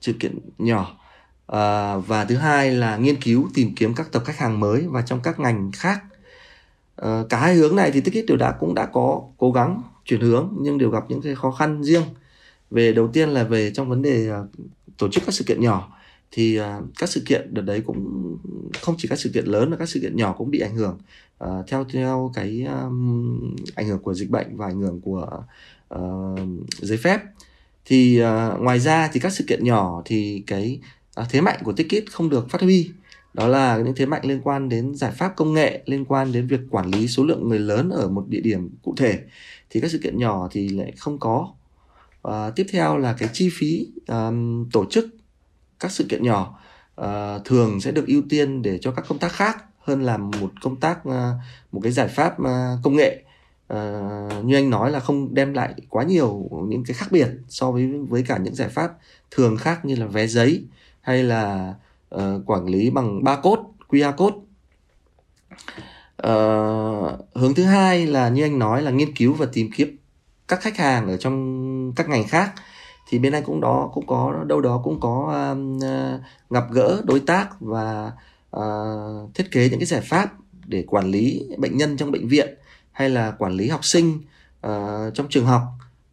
sự 0.00 0.12
kiện 0.12 0.38
nhỏ 0.58 0.96
à, 1.46 1.96
và 1.96 2.24
thứ 2.24 2.36
hai 2.36 2.70
là 2.70 2.96
nghiên 2.96 3.20
cứu 3.20 3.48
tìm 3.54 3.74
kiếm 3.74 3.94
các 3.94 4.12
tập 4.12 4.22
khách 4.26 4.38
hàng 4.38 4.60
mới 4.60 4.86
và 4.86 5.02
trong 5.02 5.20
các 5.22 5.40
ngành 5.40 5.70
khác 5.72 6.04
à, 6.96 7.22
cả 7.28 7.38
hai 7.38 7.54
hướng 7.54 7.76
này 7.76 7.90
thì 7.90 8.00
Ticket 8.00 8.24
đều 8.26 8.36
đã 8.36 8.52
cũng 8.52 8.74
đã 8.74 8.86
có 8.86 9.22
cố 9.38 9.52
gắng 9.52 9.82
chuyển 10.04 10.20
hướng 10.20 10.52
nhưng 10.60 10.78
đều 10.78 10.90
gặp 10.90 11.04
những 11.08 11.22
cái 11.22 11.34
khó 11.34 11.50
khăn 11.50 11.82
riêng 11.82 12.02
về 12.70 12.92
đầu 12.92 13.08
tiên 13.08 13.28
là 13.28 13.44
về 13.44 13.70
trong 13.70 13.88
vấn 13.88 14.02
đề 14.02 14.30
à, 14.30 14.40
tổ 14.98 15.08
chức 15.08 15.22
các 15.26 15.34
sự 15.34 15.44
kiện 15.44 15.60
nhỏ 15.60 15.96
thì 16.30 16.56
à, 16.56 16.80
các 16.98 17.08
sự 17.08 17.22
kiện 17.26 17.54
đợt 17.54 17.62
đấy 17.62 17.82
cũng 17.86 18.36
không 18.80 18.94
chỉ 18.98 19.08
các 19.08 19.18
sự 19.18 19.30
kiện 19.34 19.44
lớn 19.44 19.70
mà 19.70 19.76
các 19.76 19.88
sự 19.88 20.00
kiện 20.00 20.16
nhỏ 20.16 20.34
cũng 20.38 20.50
bị 20.50 20.60
ảnh 20.60 20.76
hưởng. 20.76 20.98
Uh, 21.44 21.66
theo 21.66 21.84
theo 21.84 22.30
cái 22.34 22.66
um, 22.82 23.56
ảnh 23.74 23.88
hưởng 23.88 23.98
của 23.98 24.14
dịch 24.14 24.30
bệnh 24.30 24.56
và 24.56 24.66
ảnh 24.66 24.80
hưởng 24.80 25.00
của 25.00 25.42
uh, 25.94 26.38
giấy 26.80 26.98
phép 26.98 27.20
thì 27.84 28.22
uh, 28.22 28.60
ngoài 28.60 28.78
ra 28.78 29.10
thì 29.12 29.20
các 29.20 29.32
sự 29.32 29.44
kiện 29.48 29.64
nhỏ 29.64 30.02
thì 30.04 30.42
cái 30.46 30.80
uh, 31.20 31.26
thế 31.30 31.40
mạnh 31.40 31.58
của 31.64 31.72
ticket 31.72 32.04
không 32.10 32.28
được 32.28 32.50
phát 32.50 32.60
huy. 32.60 32.90
Đó 33.34 33.48
là 33.48 33.78
những 33.78 33.94
thế 33.96 34.06
mạnh 34.06 34.22
liên 34.24 34.40
quan 34.44 34.68
đến 34.68 34.94
giải 34.94 35.12
pháp 35.12 35.36
công 35.36 35.52
nghệ 35.52 35.82
liên 35.86 36.04
quan 36.04 36.32
đến 36.32 36.46
việc 36.46 36.60
quản 36.70 36.90
lý 36.90 37.08
số 37.08 37.24
lượng 37.24 37.48
người 37.48 37.58
lớn 37.58 37.90
ở 37.90 38.08
một 38.08 38.28
địa 38.28 38.40
điểm 38.40 38.68
cụ 38.82 38.94
thể. 38.96 39.18
Thì 39.70 39.80
các 39.80 39.90
sự 39.90 39.98
kiện 39.98 40.18
nhỏ 40.18 40.48
thì 40.50 40.68
lại 40.68 40.92
không 40.96 41.18
có 41.18 41.54
à, 42.22 42.50
tiếp 42.56 42.66
theo 42.72 42.98
là 42.98 43.12
cái 43.18 43.28
chi 43.32 43.50
phí 43.52 43.88
um, 44.06 44.68
tổ 44.72 44.84
chức 44.90 45.06
các 45.80 45.90
sự 45.90 46.06
kiện 46.08 46.22
nhỏ 46.22 46.58
uh, 47.00 47.06
thường 47.44 47.80
sẽ 47.80 47.92
được 47.92 48.06
ưu 48.06 48.22
tiên 48.28 48.62
để 48.62 48.78
cho 48.78 48.92
các 48.92 49.04
công 49.08 49.18
tác 49.18 49.32
khác 49.32 49.64
hơn 49.78 50.02
là 50.02 50.16
một 50.16 50.52
công 50.62 50.80
tác 50.80 50.98
uh, 51.08 51.14
một 51.72 51.80
cái 51.82 51.92
giải 51.92 52.08
pháp 52.08 52.40
uh, 52.40 52.46
công 52.82 52.96
nghệ. 52.96 53.22
Uh, 53.72 54.44
như 54.44 54.56
anh 54.56 54.70
nói 54.70 54.90
là 54.90 55.00
không 55.00 55.34
đem 55.34 55.54
lại 55.54 55.74
quá 55.88 56.04
nhiều 56.04 56.48
những 56.68 56.84
cái 56.84 56.94
khác 56.94 57.06
biệt 57.10 57.28
so 57.48 57.70
với 57.70 57.88
với 58.08 58.22
cả 58.22 58.38
những 58.38 58.54
giải 58.54 58.68
pháp 58.68 58.92
thường 59.30 59.56
khác 59.56 59.84
như 59.84 59.94
là 59.94 60.06
vé 60.06 60.26
giấy 60.26 60.64
hay 61.00 61.22
là 61.22 61.74
uh, 62.14 62.20
quản 62.46 62.66
lý 62.66 62.90
bằng 62.90 63.24
barcode 63.24 63.62
QR 63.88 64.12
code. 64.12 64.36
Uh, 66.26 67.34
hướng 67.34 67.54
thứ 67.54 67.64
hai 67.64 68.06
là 68.06 68.28
như 68.28 68.42
anh 68.42 68.58
nói 68.58 68.82
là 68.82 68.90
nghiên 68.90 69.14
cứu 69.16 69.32
và 69.32 69.46
tìm 69.52 69.70
kiếm 69.76 69.96
các 70.50 70.60
khách 70.60 70.76
hàng 70.76 71.08
ở 71.08 71.16
trong 71.16 71.92
các 71.96 72.08
ngành 72.08 72.28
khác 72.28 72.52
thì 73.08 73.18
bên 73.18 73.32
anh 73.32 73.44
cũng 73.44 73.60
đó 73.60 73.90
cũng 73.94 74.06
có 74.06 74.44
đâu 74.46 74.60
đó 74.60 74.80
cũng 74.84 75.00
có 75.00 75.34
uh, 75.76 76.22
gặp 76.50 76.64
gỡ 76.70 77.02
đối 77.04 77.20
tác 77.20 77.60
và 77.60 78.12
uh, 78.56 79.34
thiết 79.34 79.50
kế 79.50 79.68
những 79.68 79.78
cái 79.78 79.86
giải 79.86 80.00
pháp 80.00 80.34
để 80.66 80.84
quản 80.86 81.10
lý 81.10 81.42
bệnh 81.58 81.76
nhân 81.76 81.96
trong 81.96 82.10
bệnh 82.10 82.28
viện 82.28 82.54
hay 82.92 83.10
là 83.10 83.30
quản 83.30 83.52
lý 83.52 83.68
học 83.68 83.84
sinh 83.84 84.18
uh, 84.66 85.14
trong 85.14 85.26
trường 85.30 85.46
học 85.46 85.62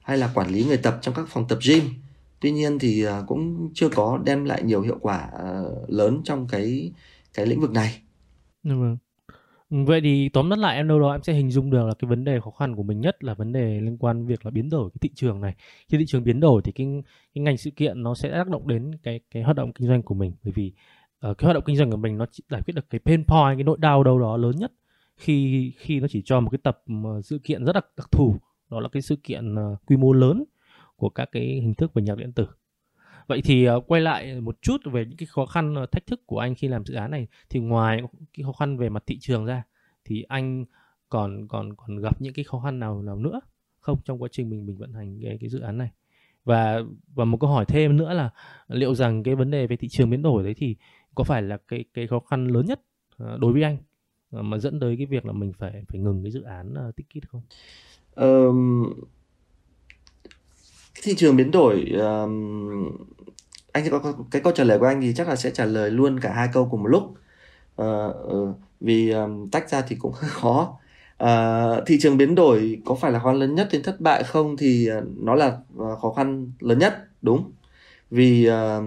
hay 0.01 0.17
là 0.17 0.31
quản 0.33 0.49
lý 0.49 0.63
người 0.63 0.77
tập 0.77 0.97
trong 1.01 1.13
các 1.13 1.25
phòng 1.29 1.47
tập 1.47 1.59
gym 1.67 1.83
tuy 2.39 2.51
nhiên 2.51 2.79
thì 2.79 3.07
uh, 3.07 3.11
cũng 3.27 3.69
chưa 3.73 3.89
có 3.89 4.19
đem 4.23 4.45
lại 4.45 4.63
nhiều 4.63 4.81
hiệu 4.81 4.97
quả 5.01 5.29
uh, 5.33 5.89
lớn 5.89 6.21
trong 6.23 6.47
cái 6.47 6.91
cái 7.33 7.45
lĩnh 7.45 7.61
vực 7.61 7.71
này. 7.71 8.01
Đúng 8.63 8.81
rồi 8.81 8.97
Ừ, 9.69 9.77
vậy 9.85 10.01
thì 10.01 10.29
tóm 10.29 10.49
tắt 10.49 10.59
lại 10.59 10.75
em 10.75 10.87
đâu 10.87 10.99
đó 10.99 11.11
em 11.11 11.23
sẽ 11.23 11.33
hình 11.33 11.51
dung 11.51 11.69
được 11.69 11.85
là 11.87 11.93
cái 11.99 12.09
vấn 12.09 12.23
đề 12.23 12.39
khó 12.39 12.51
khăn 12.51 12.75
của 12.75 12.83
mình 12.83 13.01
nhất 13.01 13.23
là 13.23 13.33
vấn 13.33 13.51
đề 13.51 13.81
liên 13.81 13.97
quan 13.97 14.25
việc 14.25 14.45
là 14.45 14.51
biến 14.51 14.69
đổi 14.69 14.89
cái 14.89 14.97
thị 15.01 15.09
trường 15.15 15.41
này. 15.41 15.55
Khi 15.87 15.97
thị 15.97 16.03
trường 16.07 16.23
biến 16.23 16.39
đổi 16.39 16.61
thì 16.61 16.71
cái 16.71 16.87
cái 17.35 17.43
ngành 17.43 17.57
sự 17.57 17.71
kiện 17.71 18.03
nó 18.03 18.15
sẽ 18.15 18.31
tác 18.31 18.47
động 18.47 18.67
đến 18.67 18.91
cái 19.03 19.19
cái 19.31 19.43
hoạt 19.43 19.55
động 19.55 19.73
kinh 19.73 19.87
doanh 19.87 20.01
của 20.03 20.15
mình. 20.15 20.33
Bởi 20.43 20.53
vì 20.55 20.73
uh, 21.31 21.37
cái 21.37 21.45
hoạt 21.45 21.53
động 21.53 21.63
kinh 21.65 21.75
doanh 21.77 21.91
của 21.91 21.97
mình 21.97 22.17
nó 22.17 22.25
chỉ 22.31 22.43
giải 22.49 22.61
quyết 22.61 22.73
được 22.75 22.89
cái 22.89 22.99
pain 23.05 23.23
point 23.25 23.57
cái 23.57 23.63
nỗi 23.63 23.77
đau 23.79 24.03
đâu 24.03 24.19
đó 24.19 24.37
lớn 24.37 24.55
nhất 24.57 24.71
khi 25.17 25.71
khi 25.77 25.99
nó 25.99 26.07
chỉ 26.07 26.21
cho 26.25 26.39
một 26.39 26.49
cái 26.49 26.59
tập 26.63 26.83
ờ, 27.03 27.21
sự 27.21 27.39
kiện 27.43 27.65
rất 27.65 27.73
đặc, 27.73 27.85
đặc 27.97 28.07
thù. 28.11 28.35
Đó 28.69 28.79
là 28.79 28.89
cái 28.89 29.01
sự 29.01 29.15
kiện 29.23 29.55
uh, 29.55 29.85
quy 29.87 29.97
mô 29.97 30.13
lớn 30.13 30.43
của 30.95 31.09
các 31.09 31.29
cái 31.31 31.43
hình 31.43 31.73
thức 31.75 31.93
về 31.93 32.01
nhạc 32.03 32.17
điện 32.17 32.31
tử 32.33 32.47
vậy 33.27 33.41
thì 33.43 33.69
uh, 33.69 33.83
quay 33.87 34.01
lại 34.01 34.41
một 34.41 34.61
chút 34.61 34.81
về 34.85 35.05
những 35.05 35.17
cái 35.17 35.27
khó 35.27 35.45
khăn 35.45 35.83
uh, 35.83 35.91
thách 35.91 36.05
thức 36.07 36.21
của 36.25 36.39
anh 36.39 36.55
khi 36.55 36.67
làm 36.67 36.85
dự 36.85 36.93
án 36.93 37.11
này 37.11 37.27
thì 37.49 37.59
ngoài 37.59 38.01
cái 38.33 38.43
khó 38.43 38.51
khăn 38.51 38.77
về 38.77 38.89
mặt 38.89 39.03
thị 39.07 39.17
trường 39.19 39.45
ra 39.45 39.63
thì 40.05 40.21
anh 40.21 40.65
còn 41.09 41.47
còn 41.47 41.75
còn 41.75 41.97
gặp 41.97 42.21
những 42.21 42.33
cái 42.33 42.45
khó 42.45 42.59
khăn 42.59 42.79
nào 42.79 43.01
nào 43.01 43.15
nữa 43.15 43.39
không 43.79 43.97
trong 44.05 44.21
quá 44.21 44.29
trình 44.31 44.49
mình 44.49 44.65
mình 44.65 44.77
vận 44.77 44.93
hành 44.93 45.19
cái 45.23 45.37
cái 45.41 45.49
dự 45.49 45.59
án 45.59 45.77
này 45.77 45.91
và 46.45 46.81
và 47.15 47.25
một 47.25 47.37
câu 47.39 47.49
hỏi 47.49 47.65
thêm 47.65 47.97
nữa 47.97 48.13
là 48.13 48.29
liệu 48.67 48.95
rằng 48.95 49.23
cái 49.23 49.35
vấn 49.35 49.51
đề 49.51 49.67
về 49.67 49.75
thị 49.75 49.87
trường 49.87 50.09
biến 50.09 50.21
đổi 50.21 50.43
đấy 50.43 50.53
thì 50.57 50.75
có 51.15 51.23
phải 51.23 51.41
là 51.41 51.57
cái 51.67 51.85
cái 51.93 52.07
khó 52.07 52.19
khăn 52.19 52.47
lớn 52.47 52.65
nhất 52.65 52.81
ờ, 53.17 53.37
đối 53.41 53.53
với 53.53 53.63
anh 53.63 53.77
mà 54.31 54.57
dẫn 54.57 54.79
tới 54.79 54.97
cái 54.97 55.05
việc 55.05 55.25
là 55.25 55.33
mình 55.33 55.53
phải 55.53 55.83
phải 55.87 55.99
ngừng 55.99 56.23
cái 56.23 56.31
dự 56.31 56.41
án 56.41 56.73
uh, 56.89 56.95
ticket 56.95 57.29
không? 57.29 57.41
Um, 58.15 58.93
thị 61.07 61.15
trường 61.15 61.35
biến 61.35 61.51
đổi 61.51 61.85
um, 61.99 62.97
anh 63.71 63.83
sẽ 63.83 63.89
có 63.89 64.13
cái 64.31 64.41
câu 64.41 64.53
trả 64.53 64.63
lời 64.63 64.79
của 64.79 64.85
anh 64.85 65.01
thì 65.01 65.13
chắc 65.13 65.27
là 65.27 65.35
sẽ 65.35 65.51
trả 65.51 65.65
lời 65.65 65.91
luôn 65.91 66.19
cả 66.19 66.33
hai 66.33 66.49
câu 66.53 66.67
cùng 66.71 66.83
một 66.83 66.89
lúc. 66.89 67.03
Uh, 67.81 68.15
uh, 68.33 68.55
vì 68.79 69.11
um, 69.11 69.49
tách 69.49 69.69
ra 69.69 69.81
thì 69.81 69.95
cũng 69.95 70.13
hơi 70.19 70.29
khó. 70.29 70.79
Uh, 71.23 71.87
thị 71.87 71.97
trường 72.01 72.17
biến 72.17 72.35
đổi 72.35 72.81
có 72.85 72.95
phải 72.95 73.11
là 73.11 73.19
khó 73.19 73.25
khăn 73.25 73.39
lớn 73.39 73.55
nhất 73.55 73.67
đến 73.71 73.83
thất 73.83 74.01
bại 74.01 74.23
không 74.23 74.57
thì 74.57 74.89
uh, 74.97 75.03
nó 75.17 75.35
là 75.35 75.57
uh, 75.77 75.99
khó 75.99 76.13
khăn 76.13 76.51
lớn 76.59 76.79
nhất 76.79 77.07
đúng. 77.21 77.51
Vì 78.11 78.49
uh, 78.49 78.83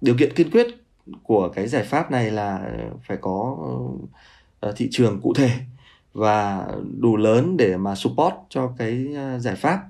điều 0.00 0.14
kiện 0.18 0.34
kiên 0.34 0.50
quyết 0.50 0.66
của 1.22 1.48
cái 1.48 1.68
giải 1.68 1.82
pháp 1.82 2.10
này 2.10 2.30
là 2.30 2.70
phải 3.06 3.16
có 3.20 3.56
uh, 4.66 4.76
thị 4.76 4.88
trường 4.90 5.20
cụ 5.20 5.34
thể 5.34 5.50
và 6.12 6.68
đủ 7.00 7.16
lớn 7.16 7.56
để 7.56 7.76
mà 7.76 7.94
support 7.94 8.34
cho 8.48 8.72
cái 8.78 9.06
uh, 9.10 9.40
giải 9.40 9.54
pháp 9.54 9.80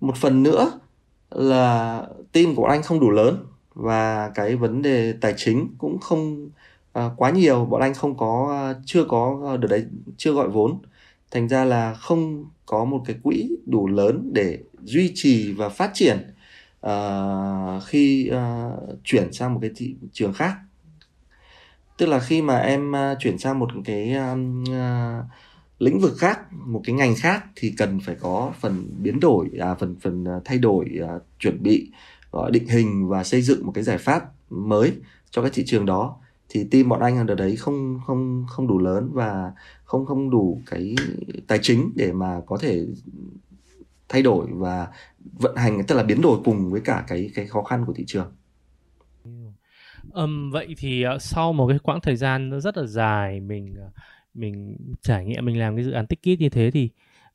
một 0.00 0.16
phần 0.16 0.42
nữa 0.42 0.80
là 1.30 2.02
team 2.32 2.54
của 2.54 2.62
bọn 2.62 2.70
anh 2.70 2.82
không 2.82 3.00
đủ 3.00 3.10
lớn 3.10 3.46
và 3.74 4.30
cái 4.34 4.56
vấn 4.56 4.82
đề 4.82 5.12
tài 5.20 5.34
chính 5.36 5.74
cũng 5.78 5.98
không 5.98 6.50
uh, 6.98 7.12
quá 7.16 7.30
nhiều. 7.30 7.64
Bọn 7.64 7.80
anh 7.80 7.94
không 7.94 8.16
có 8.16 8.66
uh, 8.70 8.82
chưa 8.86 9.04
có 9.04 9.40
à, 9.54 9.56
được 9.56 9.68
đấy 9.70 9.84
chưa 10.16 10.32
gọi 10.32 10.48
vốn. 10.48 10.78
Thành 11.30 11.48
ra 11.48 11.64
là 11.64 11.94
không 11.94 12.44
có 12.66 12.84
một 12.84 13.02
cái 13.06 13.16
quỹ 13.22 13.50
đủ 13.66 13.86
lớn 13.86 14.30
để 14.32 14.58
duy 14.82 15.12
trì 15.14 15.52
và 15.52 15.68
phát 15.68 15.90
triển 15.94 16.34
uh, 16.86 17.82
khi 17.86 18.30
uh, 18.32 18.98
chuyển 19.04 19.32
sang 19.32 19.54
một 19.54 19.58
cái 19.62 19.70
thị 19.76 19.94
trường 20.12 20.32
khác. 20.32 20.54
Tức 21.96 22.06
là 22.06 22.20
khi 22.20 22.42
mà 22.42 22.58
em 22.58 22.92
uh, 22.92 23.18
chuyển 23.18 23.38
sang 23.38 23.58
một 23.58 23.68
cái 23.84 24.16
uh, 24.16 24.76
lĩnh 25.80 26.00
vực 26.00 26.12
khác 26.18 26.52
một 26.52 26.80
cái 26.84 26.94
ngành 26.94 27.14
khác 27.16 27.44
thì 27.56 27.74
cần 27.78 28.00
phải 28.00 28.14
có 28.20 28.52
phần 28.60 28.90
biến 28.98 29.20
đổi 29.20 29.50
à, 29.58 29.74
phần 29.74 29.96
phần 30.00 30.24
à, 30.24 30.40
thay 30.44 30.58
đổi 30.58 30.86
à, 31.08 31.18
chuẩn 31.38 31.62
bị 31.62 31.92
gọi 32.30 32.50
định 32.50 32.68
hình 32.68 33.08
và 33.08 33.24
xây 33.24 33.42
dựng 33.42 33.66
một 33.66 33.72
cái 33.74 33.84
giải 33.84 33.98
pháp 33.98 34.22
mới 34.50 34.92
cho 35.30 35.42
cái 35.42 35.50
thị 35.54 35.64
trường 35.66 35.86
đó 35.86 36.16
thì 36.48 36.64
team 36.70 36.88
bọn 36.88 37.00
anh 37.00 37.28
ở 37.28 37.34
đấy 37.34 37.56
không 37.56 38.00
không 38.06 38.44
không 38.48 38.66
đủ 38.66 38.78
lớn 38.78 39.10
và 39.12 39.52
không 39.84 40.06
không 40.06 40.30
đủ 40.30 40.62
cái 40.70 40.94
tài 41.46 41.58
chính 41.62 41.92
để 41.94 42.12
mà 42.12 42.40
có 42.46 42.58
thể 42.60 42.86
thay 44.08 44.22
đổi 44.22 44.46
và 44.50 44.88
vận 45.32 45.56
hành 45.56 45.82
tức 45.86 45.94
là 45.94 46.02
biến 46.02 46.20
đổi 46.20 46.38
cùng 46.44 46.70
với 46.70 46.80
cả 46.80 47.04
cái 47.08 47.30
cái 47.34 47.46
khó 47.46 47.62
khăn 47.62 47.84
của 47.86 47.92
thị 47.92 48.04
trường. 48.06 48.32
Um, 50.12 50.50
vậy 50.50 50.74
thì 50.78 51.04
uh, 51.14 51.22
sau 51.22 51.52
một 51.52 51.68
cái 51.68 51.78
quãng 51.78 52.00
thời 52.02 52.16
gian 52.16 52.60
rất 52.60 52.76
là 52.76 52.86
dài 52.86 53.40
mình 53.40 53.76
uh, 53.86 53.92
mình 54.40 54.76
trải 55.02 55.24
nghiệm 55.24 55.44
mình 55.44 55.58
làm 55.58 55.76
cái 55.76 55.84
dự 55.84 55.90
án 55.90 56.06
tích 56.06 56.22
ticket 56.22 56.40
như 56.40 56.48
thế 56.48 56.70
thì 56.70 56.90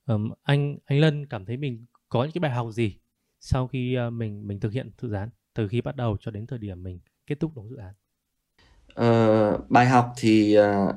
um, 0.06 0.32
anh 0.44 0.78
anh 0.86 1.00
Lân 1.00 1.26
cảm 1.26 1.46
thấy 1.46 1.58
mình 1.58 1.86
có 2.10 2.24
những 2.24 2.32
cái 2.32 2.40
bài 2.40 2.52
học 2.52 2.68
gì 2.72 2.98
sau 3.40 3.68
khi 3.68 3.98
uh, 4.08 4.14
mình 4.14 4.48
mình 4.48 4.60
thực 4.60 4.74
hiện 4.74 4.92
dự 5.02 5.12
án 5.12 5.30
từ 5.54 5.68
khi 5.68 5.82
bắt 5.82 5.96
đầu 5.96 6.18
cho 6.20 6.32
đến 6.32 6.48
thời 6.48 6.60
điểm 6.60 6.84
mình 6.84 7.00
kết 7.28 7.40
thúc 7.40 7.52
đúng 7.56 7.70
dự 7.70 7.78
án? 7.78 7.94
Uh, 9.02 9.70
bài 9.70 9.86
học 9.86 10.14
thì 10.18 10.58
uh, 10.60 10.96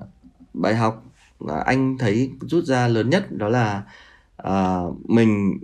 bài 0.54 0.74
học 0.74 1.04
uh, 1.44 1.50
anh 1.50 1.98
thấy 1.98 2.30
rút 2.40 2.64
ra 2.64 2.88
lớn 2.88 3.10
nhất 3.10 3.32
đó 3.32 3.48
là 3.48 3.82
uh, 4.42 5.10
mình 5.10 5.58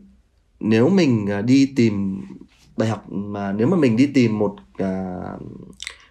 nếu 0.61 0.89
mình 0.89 1.27
uh, 1.39 1.45
đi 1.45 1.73
tìm 1.77 2.23
bài 2.77 2.89
học 2.89 3.11
mà 3.11 3.53
nếu 3.53 3.67
mà 3.67 3.77
mình 3.77 3.97
đi 3.97 4.07
tìm 4.07 4.39
một 4.39 4.57
uh, 4.83 5.43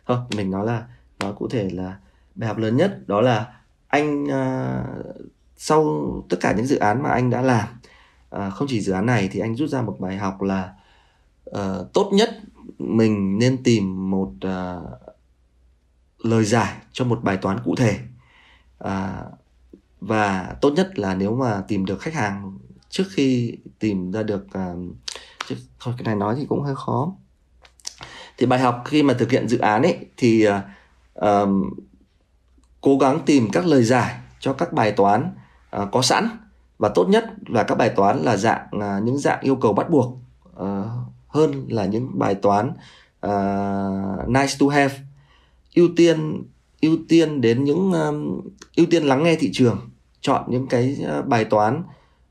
thôi 0.06 0.18
mình 0.38 0.52
nói 0.52 0.66
là 0.66 0.88
nói 1.20 1.34
cụ 1.34 1.48
thể 1.48 1.70
là 1.70 2.00
bài 2.36 2.48
học 2.48 2.58
lớn 2.58 2.78
nhất 2.78 3.08
đó 3.08 3.22
là 3.22 3.63
anh 3.94 4.24
uh, 4.24 5.16
sau 5.58 5.84
tất 6.30 6.38
cả 6.42 6.54
những 6.54 6.66
dự 6.66 6.78
án 6.78 7.04
mà 7.04 7.10
anh 7.10 7.30
đã 7.30 7.42
làm 7.42 7.68
uh, 8.36 8.54
không 8.54 8.68
chỉ 8.68 8.82
dự 8.82 8.94
án 8.94 9.06
này 9.06 9.30
thì 9.32 9.40
anh 9.40 9.56
rút 9.56 9.70
ra 9.70 9.82
một 9.82 9.98
bài 10.00 10.18
học 10.18 10.42
là 10.42 10.74
uh, 11.50 11.94
tốt 11.94 12.12
nhất 12.14 12.30
mình 12.80 13.40
nên 13.40 13.64
tìm 13.64 14.12
một 14.12 14.32
uh, 14.46 15.00
lời 16.20 16.46
giải 16.46 16.76
cho 16.92 17.06
một 17.06 17.24
bài 17.24 17.38
toán 17.38 17.60
cụ 17.64 17.76
thể. 17.76 18.00
Uh, 18.84 18.90
và 20.02 20.56
tốt 20.62 20.74
nhất 20.76 21.00
là 21.00 21.16
nếu 21.16 21.36
mà 21.36 21.64
tìm 21.68 21.86
được 21.86 22.02
khách 22.02 22.14
hàng 22.14 22.58
trước 22.90 23.06
khi 23.10 23.58
tìm 23.80 24.12
ra 24.12 24.24
được 24.24 24.46
uh, 24.46 24.96
chứ 25.48 25.56
thôi 25.80 25.94
cái 25.98 26.04
này 26.06 26.16
nói 26.16 26.36
thì 26.38 26.46
cũng 26.46 26.64
hơi 26.64 26.76
khó. 26.76 27.14
Thì 28.38 28.46
bài 28.46 28.60
học 28.60 28.82
khi 28.86 29.04
mà 29.04 29.14
thực 29.14 29.32
hiện 29.32 29.48
dự 29.48 29.58
án 29.58 29.82
ấy 29.82 29.98
thì 30.18 30.48
uh, 31.20 31.24
cố 32.84 32.98
gắng 32.98 33.20
tìm 33.26 33.50
các 33.52 33.66
lời 33.66 33.84
giải 33.84 34.16
cho 34.40 34.54
các 34.54 34.74
bài 34.74 34.92
toán 34.92 35.32
uh, 35.82 35.92
có 35.92 36.02
sẵn. 36.02 36.30
Và 36.78 36.90
tốt 36.90 37.10
nhất 37.10 37.26
là 37.48 37.64
các 37.64 37.76
bài 37.76 37.90
toán 37.90 38.20
là 38.20 38.38
dạng 38.38 38.68
uh, 38.76 39.04
những 39.04 39.18
dạng 39.18 39.42
yêu 39.42 39.56
cầu 39.56 39.74
bắt 39.74 39.90
buộc 39.90 40.18
uh, 40.62 40.66
hơn 41.28 41.66
là 41.70 41.86
những 41.86 42.20
bài 42.20 42.36
toán 42.36 42.68
uh, 43.26 44.30
nice 44.30 44.54
to 44.60 44.68
have. 44.68 44.96
Ưu 45.76 45.90
tiên 45.96 46.44
ưu 46.82 46.98
tiên 47.10 47.42
đến 47.42 47.64
những 47.64 47.92
um, 47.92 48.42
ưu 48.76 48.86
tiên 48.92 49.04
lắng 49.04 49.24
nghe 49.24 49.36
thị 49.36 49.50
trường 49.54 49.90
chọn 50.22 50.44
những 50.48 50.68
cái 50.68 50.98
bài 51.26 51.46
toán 51.46 51.84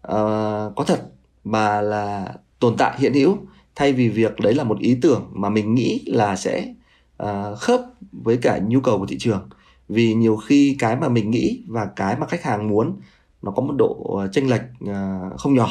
uh, 0.08 0.72
có 0.76 0.84
thật 0.86 1.02
mà 1.44 1.80
là 1.80 2.34
tồn 2.58 2.76
tại 2.76 2.94
hiện 2.98 3.14
hữu. 3.14 3.36
Thay 3.74 3.92
vì 3.92 4.08
việc 4.08 4.40
đấy 4.40 4.54
là 4.54 4.64
một 4.64 4.78
ý 4.78 4.98
tưởng 5.02 5.30
mà 5.32 5.48
mình 5.48 5.74
nghĩ 5.74 6.02
là 6.06 6.36
sẽ 6.36 6.74
uh, 7.22 7.58
khớp 7.58 7.80
với 8.12 8.36
cả 8.36 8.58
nhu 8.58 8.80
cầu 8.80 8.98
của 8.98 9.06
thị 9.06 9.16
trường 9.18 9.48
vì 9.92 10.14
nhiều 10.14 10.36
khi 10.36 10.76
cái 10.78 10.96
mà 10.96 11.08
mình 11.08 11.30
nghĩ 11.30 11.62
và 11.68 11.86
cái 11.96 12.16
mà 12.16 12.26
khách 12.26 12.42
hàng 12.42 12.68
muốn 12.68 12.96
nó 13.42 13.50
có 13.50 13.62
một 13.62 13.74
độ 13.78 14.16
ờ, 14.18 14.28
chênh 14.32 14.50
lệch 14.50 14.62
ờ, 14.86 15.30
không 15.38 15.54
nhỏ. 15.54 15.68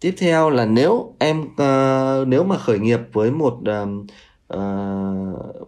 Tiếp 0.00 0.14
theo 0.18 0.50
là 0.50 0.66
nếu 0.66 1.14
em 1.18 1.40
uh, 1.40 2.28
nếu 2.28 2.44
mà 2.44 2.58
khởi 2.58 2.78
nghiệp 2.78 3.00
với 3.12 3.30
một 3.30 3.58
uh, 3.60 3.88
uh, 4.54 5.66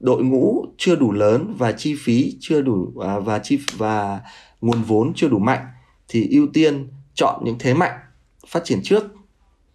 đội 0.00 0.24
ngũ 0.24 0.64
chưa 0.76 0.96
đủ 0.96 1.12
lớn 1.12 1.54
và 1.58 1.72
chi 1.72 1.94
phí 1.98 2.36
chưa 2.40 2.62
đủ 2.62 2.92
uh, 2.94 3.24
và 3.24 3.38
chi 3.38 3.58
và 3.76 4.20
nguồn 4.60 4.82
vốn 4.82 5.12
chưa 5.14 5.28
đủ 5.28 5.38
mạnh 5.38 5.66
thì 6.08 6.28
ưu 6.30 6.46
tiên 6.52 6.88
chọn 7.14 7.42
những 7.44 7.56
thế 7.58 7.74
mạnh 7.74 7.98
phát 8.46 8.64
triển 8.64 8.80
trước 8.82 9.04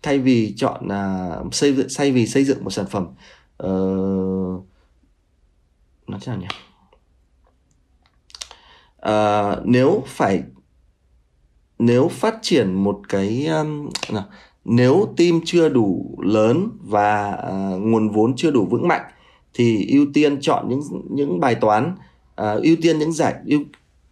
thay 0.03 0.19
vì 0.19 0.53
chọn 0.57 0.87
uh, 0.87 1.53
xây 1.53 1.73
dựng 1.73 1.87
thay 1.97 2.11
vì 2.11 2.27
xây 2.27 2.43
dựng 2.43 2.63
một 2.63 2.69
sản 2.69 2.85
phẩm 2.85 3.07
uh, 3.63 4.65
nó 6.11 6.17
thế 6.21 6.31
nào 6.31 6.41
nhỉ? 6.41 6.47
À, 8.97 9.55
nếu 9.63 10.03
phải 10.07 10.43
nếu 11.79 12.07
phát 12.07 12.35
triển 12.41 12.73
một 12.73 12.99
cái 13.09 13.45
um, 13.45 13.89
nào, 14.11 14.25
nếu 14.65 15.13
team 15.17 15.39
chưa 15.45 15.69
đủ 15.69 16.17
lớn 16.23 16.69
và 16.81 17.33
uh, 17.33 17.81
nguồn 17.81 18.09
vốn 18.09 18.35
chưa 18.35 18.51
đủ 18.51 18.67
vững 18.71 18.87
mạnh 18.87 19.11
thì 19.53 19.87
ưu 19.89 20.05
tiên 20.13 20.41
chọn 20.41 20.69
những 20.69 20.81
những 21.09 21.39
bài 21.39 21.55
toán 21.55 21.95
uh, 22.41 22.61
ưu 22.63 22.75
tiên 22.81 22.99
những 22.99 23.11
giải 23.11 23.35
ưu 23.45 23.59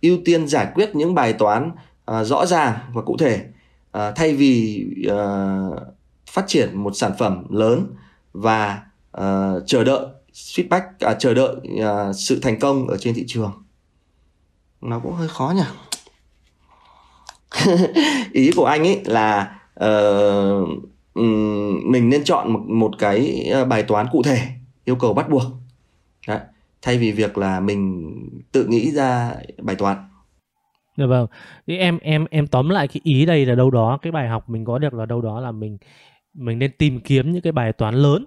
ưu 0.02 0.18
tiên 0.26 0.48
giải 0.48 0.68
quyết 0.74 0.96
những 0.96 1.16
bài 1.16 1.34
toán 1.34 1.72
uh, 2.12 2.26
rõ 2.26 2.46
ràng 2.46 2.80
và 2.94 3.02
cụ 3.02 3.18
thể 3.18 3.46
uh, 3.98 4.02
thay 4.16 4.36
vì 4.36 4.86
uh, 5.12 5.80
phát 6.32 6.48
triển 6.48 6.84
một 6.84 6.96
sản 6.96 7.12
phẩm 7.20 7.44
lớn 7.50 7.96
và 8.34 8.84
uh, 9.18 9.64
chờ 9.66 9.84
đợi 9.84 10.06
feedback 10.38 10.82
à, 11.00 11.14
chờ 11.14 11.34
đợi 11.34 11.56
à, 11.84 12.14
sự 12.14 12.40
thành 12.40 12.60
công 12.60 12.88
ở 12.88 12.98
trên 12.98 13.14
thị 13.14 13.24
trường 13.28 13.52
nó 14.82 15.00
cũng 15.00 15.14
hơi 15.14 15.28
khó 15.28 15.54
nhỉ 15.56 15.64
ý 18.34 18.52
của 18.56 18.66
anh 18.66 18.88
ấy 18.88 19.02
là 19.06 19.60
uh, 19.86 20.70
mình 21.86 22.10
nên 22.10 22.24
chọn 22.24 22.54
một 22.54 22.60
một 22.68 22.92
cái 23.00 23.50
ờ, 23.52 23.66
bài 23.66 23.84
toán 23.84 24.08
cụ 24.12 24.24
thể 24.24 24.40
yêu 24.86 24.96
cầu 24.96 25.14
bắt 25.14 25.30
buộc 25.30 25.44
Đấy. 26.28 26.40
thay 26.82 26.98
vì 26.98 27.12
việc 27.12 27.38
là 27.38 27.60
mình 27.60 28.14
tự 28.52 28.66
nghĩ 28.68 28.92
ra 28.92 29.36
bài 29.62 29.76
toán 29.76 29.98
Dạ 30.98 31.06
vâng. 31.06 31.28
Thì 31.68 31.78
em 31.78 31.98
em 31.98 32.26
em 32.30 32.48
tóm 32.48 32.70
lại 32.70 32.88
cái 32.88 33.02
ý 33.04 33.26
đây 33.26 33.46
là 33.46 33.56
đâu 33.56 33.72
đó 33.72 34.00
cái 34.02 34.12
bài 34.12 34.28
học 34.28 34.50
mình 34.50 34.66
có 34.66 34.78
được 34.78 34.94
là 34.94 35.06
đâu 35.06 35.22
đó 35.22 35.40
là 35.40 35.52
mình 35.52 35.78
mình 36.34 36.60
nên 36.60 36.72
tìm 36.78 37.00
kiếm 37.00 37.32
những 37.32 37.42
cái 37.42 37.52
bài 37.52 37.74
toán 37.74 37.96
lớn 37.96 38.26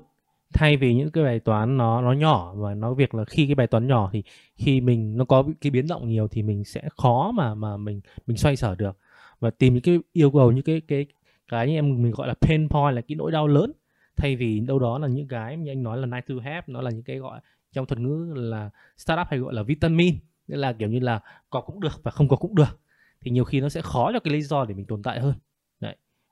thay 0.53 0.77
vì 0.77 0.95
những 0.95 1.11
cái 1.11 1.25
bài 1.25 1.41
toán 1.41 1.77
nó 1.77 2.03
nó 2.03 2.13
nhỏ 2.13 2.55
và 2.55 2.75
nó 2.75 2.95
việc 2.95 3.15
là 3.15 3.25
khi 3.25 3.47
cái 3.47 3.55
bài 3.55 3.67
toán 3.67 3.87
nhỏ 3.87 4.11
thì 4.13 4.23
khi 4.57 4.81
mình, 4.81 5.17
nó 5.17 5.25
có 5.25 5.45
cái 5.61 5.71
biến 5.71 5.87
động 5.89 6.09
nhiều 6.09 6.29
thì 6.29 6.43
mình 6.43 6.65
sẽ 6.65 6.83
khó 6.97 7.33
mà 7.35 7.55
mà 7.55 7.77
mình 7.77 8.01
mình 8.27 8.37
xoay 8.37 8.57
sở 8.57 8.75
được. 8.75 8.99
Và 9.41 9.51
tìm 9.51 9.75
những 9.75 9.83
cái 9.83 9.99
yêu 10.13 10.31
cầu, 10.31 10.53
những 10.53 10.65
cái 10.65 10.81
cái 10.89 11.07
cái 11.49 11.69
như 11.69 11.75
em, 11.75 12.03
mình 12.03 12.13
gọi 12.13 12.29
là 12.29 12.35
pain 12.41 12.69
point, 12.69 12.95
là 12.95 13.01
cái 13.01 13.17
nỗi 13.17 13.33
đau 13.33 13.47
lớn. 13.49 13.73
Thay 14.17 14.37
vì 14.37 14.61
đâu 14.61 14.79
đó 14.79 14.99
là 14.99 15.09
những 15.09 15.29
cái 15.29 15.57
như 15.57 15.71
anh 15.73 15.83
nói 15.83 15.99
là 15.99 16.07
nice 16.07 16.27
to 16.29 16.35
have, 16.45 16.63
nó 16.67 16.81
là 16.81 16.91
những 16.91 17.03
cái 17.03 17.19
gọi, 17.19 17.41
trong 17.73 17.87
thuật 17.87 18.01
ngữ 18.01 18.33
là 18.37 18.71
startup 18.97 19.27
hay 19.31 19.39
gọi 19.39 19.55
là 19.55 19.63
vitamin. 19.63 20.15
Nghĩa 20.49 20.57
là 20.57 20.73
kiểu 20.73 20.89
như 20.89 21.01
là 21.01 21.21
có 21.51 21.61
cũng 21.61 21.81
được 21.81 22.01
và 22.03 22.11
không 22.11 22.29
có 22.29 22.37
cũng 22.37 22.55
được. 22.55 22.81
Thì 23.21 23.31
nhiều 23.31 23.45
khi 23.45 23.61
nó 23.61 23.69
sẽ 23.69 23.81
khó 23.83 24.11
cho 24.13 24.21
cái 24.21 24.35
lý 24.35 24.43
do 24.43 24.65
để 24.65 24.75
mình 24.75 24.87
tồn 24.87 25.03
tại 25.03 25.21
hơn 25.21 25.35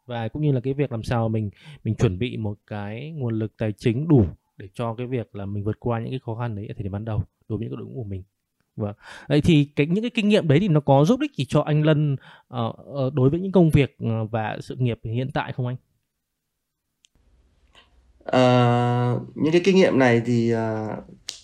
và 0.09 0.29
cũng 0.29 0.43
như 0.43 0.53
là 0.53 0.61
cái 0.61 0.75
việc 0.75 0.93
làm 0.93 1.03
sao 1.03 1.29
mình 1.29 1.51
mình 1.85 1.95
chuẩn 1.95 2.19
bị 2.19 2.37
một 2.37 2.59
cái 2.67 3.11
nguồn 3.11 3.39
lực 3.39 3.53
tài 3.59 3.73
chính 3.73 4.09
đủ 4.09 4.25
để 4.57 4.69
cho 4.75 4.95
cái 4.95 5.07
việc 5.07 5.35
là 5.35 5.47
mình 5.47 5.65
vượt 5.65 5.81
qua 5.81 6.01
những 6.01 6.11
cái 6.11 6.21
khó 6.23 6.35
khăn 6.35 6.57
đấy 6.57 6.67
ở 6.67 6.75
thời 6.75 6.83
điểm 6.83 6.93
ban 6.93 7.05
đầu 7.05 7.23
đối 7.49 7.59
với 7.59 7.65
những 7.65 7.71
cái 7.71 7.77
đội 7.77 7.87
ngũ 7.87 8.03
của 8.03 8.09
mình 8.09 8.23
Vâng. 8.79 8.95
Vậy 9.29 9.41
thì 9.41 9.73
cái 9.77 9.87
những 9.87 10.05
cái 10.05 10.11
kinh 10.11 10.29
nghiệm 10.29 10.49
đấy 10.49 10.61
thì 10.61 10.69
nó 10.69 10.81
có 10.81 11.05
giúp 11.05 11.21
ích 11.21 11.33
gì 11.37 11.45
cho 11.45 11.61
anh 11.61 11.83
Lân 11.83 12.17
uh, 12.55 13.15
đối 13.15 13.31
với 13.31 13.41
những 13.41 13.53
công 13.53 13.71
việc 13.71 13.97
ờ, 13.99 14.25
và 14.25 14.59
sự 14.61 14.77
nghiệp 14.77 14.99
hiện 15.05 15.31
tại 15.35 15.53
không 15.53 15.67
anh? 15.67 15.77
Uh, 18.29 19.23
những 19.35 19.53
cái 19.53 19.61
kinh 19.65 19.77
nghiệm 19.77 19.99
này 19.99 20.23
thì 20.27 20.55
uh, 20.55 20.59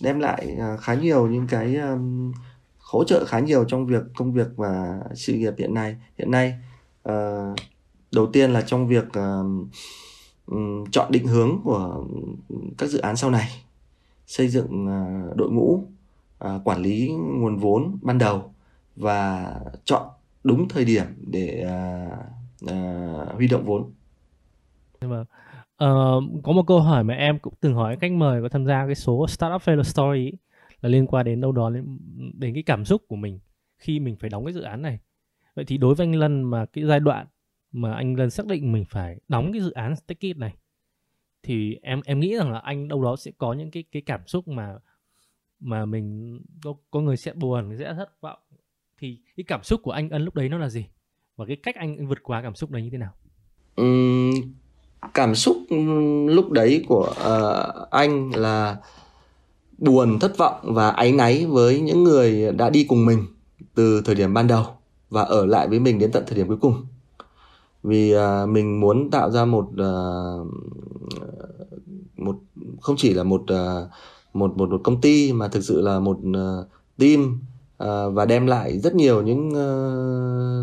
đem 0.01 0.19
lại 0.19 0.57
uh, 0.73 0.79
khá 0.79 0.93
nhiều 0.93 1.27
những 1.27 1.47
cái 1.47 1.75
um, 1.75 2.31
hỗ 2.77 3.03
trợ 3.03 3.25
khá 3.25 3.39
nhiều 3.39 3.65
trong 3.65 3.85
việc 3.85 4.03
công 4.15 4.33
việc 4.33 4.47
và 4.55 4.99
sự 5.13 5.33
nghiệp 5.33 5.53
hiện 5.57 5.73
nay 5.73 5.95
hiện 6.17 6.31
nay 6.31 6.53
uh, 7.09 7.55
đầu 8.15 8.27
tiên 8.33 8.51
là 8.51 8.61
trong 8.61 8.87
việc 8.87 9.05
uh, 9.05 9.67
chọn 10.91 11.11
định 11.11 11.27
hướng 11.27 11.59
của 11.63 12.05
các 12.77 12.89
dự 12.89 12.99
án 12.99 13.15
sau 13.15 13.29
này 13.29 13.47
xây 14.27 14.47
dựng 14.47 14.85
uh, 14.85 15.35
đội 15.35 15.51
ngũ 15.51 15.83
uh, 16.45 16.61
quản 16.63 16.81
lý 16.81 17.11
nguồn 17.11 17.57
vốn 17.57 17.97
ban 18.01 18.17
đầu 18.17 18.53
và 18.95 19.53
chọn 19.83 20.07
đúng 20.43 20.67
thời 20.67 20.85
điểm 20.85 21.05
để 21.27 21.65
uh, 21.65 22.71
uh, 22.71 23.35
huy 23.35 23.47
động 23.47 23.65
vốn. 23.65 23.91
Dạ 25.01 25.07
vâng. 25.07 25.25
Uh, 25.83 26.43
có 26.43 26.51
một 26.51 26.63
câu 26.67 26.79
hỏi 26.79 27.03
mà 27.03 27.13
em 27.13 27.39
cũng 27.39 27.53
từng 27.59 27.73
hỏi 27.73 27.97
khách 28.01 28.11
mời 28.11 28.41
có 28.41 28.49
tham 28.49 28.65
gia 28.65 28.85
cái 28.85 28.95
số 28.95 29.27
Startup 29.27 29.61
Failure 29.61 29.83
Story 29.83 30.25
ấy, 30.25 30.33
là 30.81 30.89
liên 30.89 31.07
quan 31.07 31.25
đến 31.25 31.41
đâu 31.41 31.51
đó 31.51 31.69
đến, 31.69 31.97
đến 32.33 32.53
cái 32.53 32.63
cảm 32.63 32.85
xúc 32.85 33.01
của 33.07 33.15
mình 33.15 33.39
khi 33.77 33.99
mình 33.99 34.15
phải 34.19 34.29
đóng 34.29 34.45
cái 34.45 34.53
dự 34.53 34.61
án 34.61 34.81
này. 34.81 34.99
Vậy 35.55 35.65
thì 35.65 35.77
đối 35.77 35.95
với 35.95 36.07
anh 36.07 36.15
Lân 36.15 36.43
mà 36.43 36.65
cái 36.65 36.83
giai 36.85 36.99
đoạn 36.99 37.27
mà 37.75 37.93
anh 37.93 38.15
Lân 38.15 38.29
xác 38.29 38.45
định 38.45 38.71
mình 38.71 38.85
phải 38.89 39.17
đóng 39.27 39.51
cái 39.53 39.61
dự 39.61 39.71
án 39.71 39.93
Take 40.07 40.27
It 40.27 40.37
này 40.37 40.53
thì 41.43 41.77
em 41.81 42.01
em 42.05 42.19
nghĩ 42.19 42.35
rằng 42.37 42.51
là 42.51 42.59
anh 42.59 42.87
đâu 42.87 43.03
đó 43.03 43.15
sẽ 43.15 43.31
có 43.37 43.53
những 43.53 43.71
cái 43.71 43.83
cái 43.91 44.01
cảm 44.01 44.21
xúc 44.27 44.47
mà 44.47 44.75
mà 45.59 45.85
mình 45.85 46.39
có, 46.63 46.73
có 46.91 46.99
người 46.99 47.17
sẽ 47.17 47.33
buồn 47.33 47.77
sẽ 47.79 47.93
thất 47.93 48.21
vọng. 48.21 48.39
Thì 48.99 49.19
cái 49.37 49.43
cảm 49.47 49.63
xúc 49.63 49.81
của 49.83 49.91
anh 49.91 50.09
ân 50.09 50.25
lúc 50.25 50.35
đấy 50.35 50.49
nó 50.49 50.57
là 50.57 50.69
gì? 50.69 50.85
Và 51.35 51.45
cái 51.45 51.55
cách 51.63 51.75
anh 51.75 52.07
vượt 52.07 52.23
qua 52.23 52.41
cảm 52.41 52.55
xúc 52.55 52.71
đấy 52.71 52.81
như 52.81 52.89
thế 52.89 52.97
nào? 52.97 53.13
Uhm, 53.81 54.53
cảm 55.13 55.35
xúc 55.35 55.57
lúc 56.27 56.51
đấy 56.51 56.83
của 56.87 57.09
uh, 57.09 57.89
anh 57.89 58.31
là 58.35 58.77
buồn 59.77 60.19
thất 60.19 60.37
vọng 60.37 60.59
và 60.63 60.89
áy 60.89 61.11
náy 61.11 61.45
với 61.45 61.81
những 61.81 62.03
người 62.03 62.51
đã 62.51 62.69
đi 62.69 62.85
cùng 62.89 63.05
mình 63.05 63.25
từ 63.75 64.01
thời 64.05 64.15
điểm 64.15 64.33
ban 64.33 64.47
đầu 64.47 64.65
và 65.09 65.21
ở 65.21 65.45
lại 65.45 65.67
với 65.67 65.79
mình 65.79 65.99
đến 65.99 66.11
tận 66.11 66.23
thời 66.27 66.37
điểm 66.37 66.47
cuối 66.47 66.57
cùng 66.61 66.85
vì 67.85 68.11
à, 68.11 68.45
mình 68.45 68.79
muốn 68.79 69.09
tạo 69.11 69.31
ra 69.31 69.45
một 69.45 69.67
à, 69.77 69.93
một 72.17 72.35
không 72.81 72.95
chỉ 72.97 73.13
là 73.13 73.23
một 73.23 73.43
à, 73.47 73.81
một 74.33 74.57
một 74.57 74.69
một 74.69 74.81
công 74.83 75.01
ty 75.01 75.33
mà 75.33 75.47
thực 75.47 75.63
sự 75.63 75.81
là 75.81 75.99
một 75.99 76.17
à, 76.33 76.47
team 76.97 77.39
à, 77.77 78.07
và 78.07 78.25
đem 78.25 78.47
lại 78.47 78.79
rất 78.79 78.95
nhiều 78.95 79.21
những 79.21 79.53
à, 79.55 79.67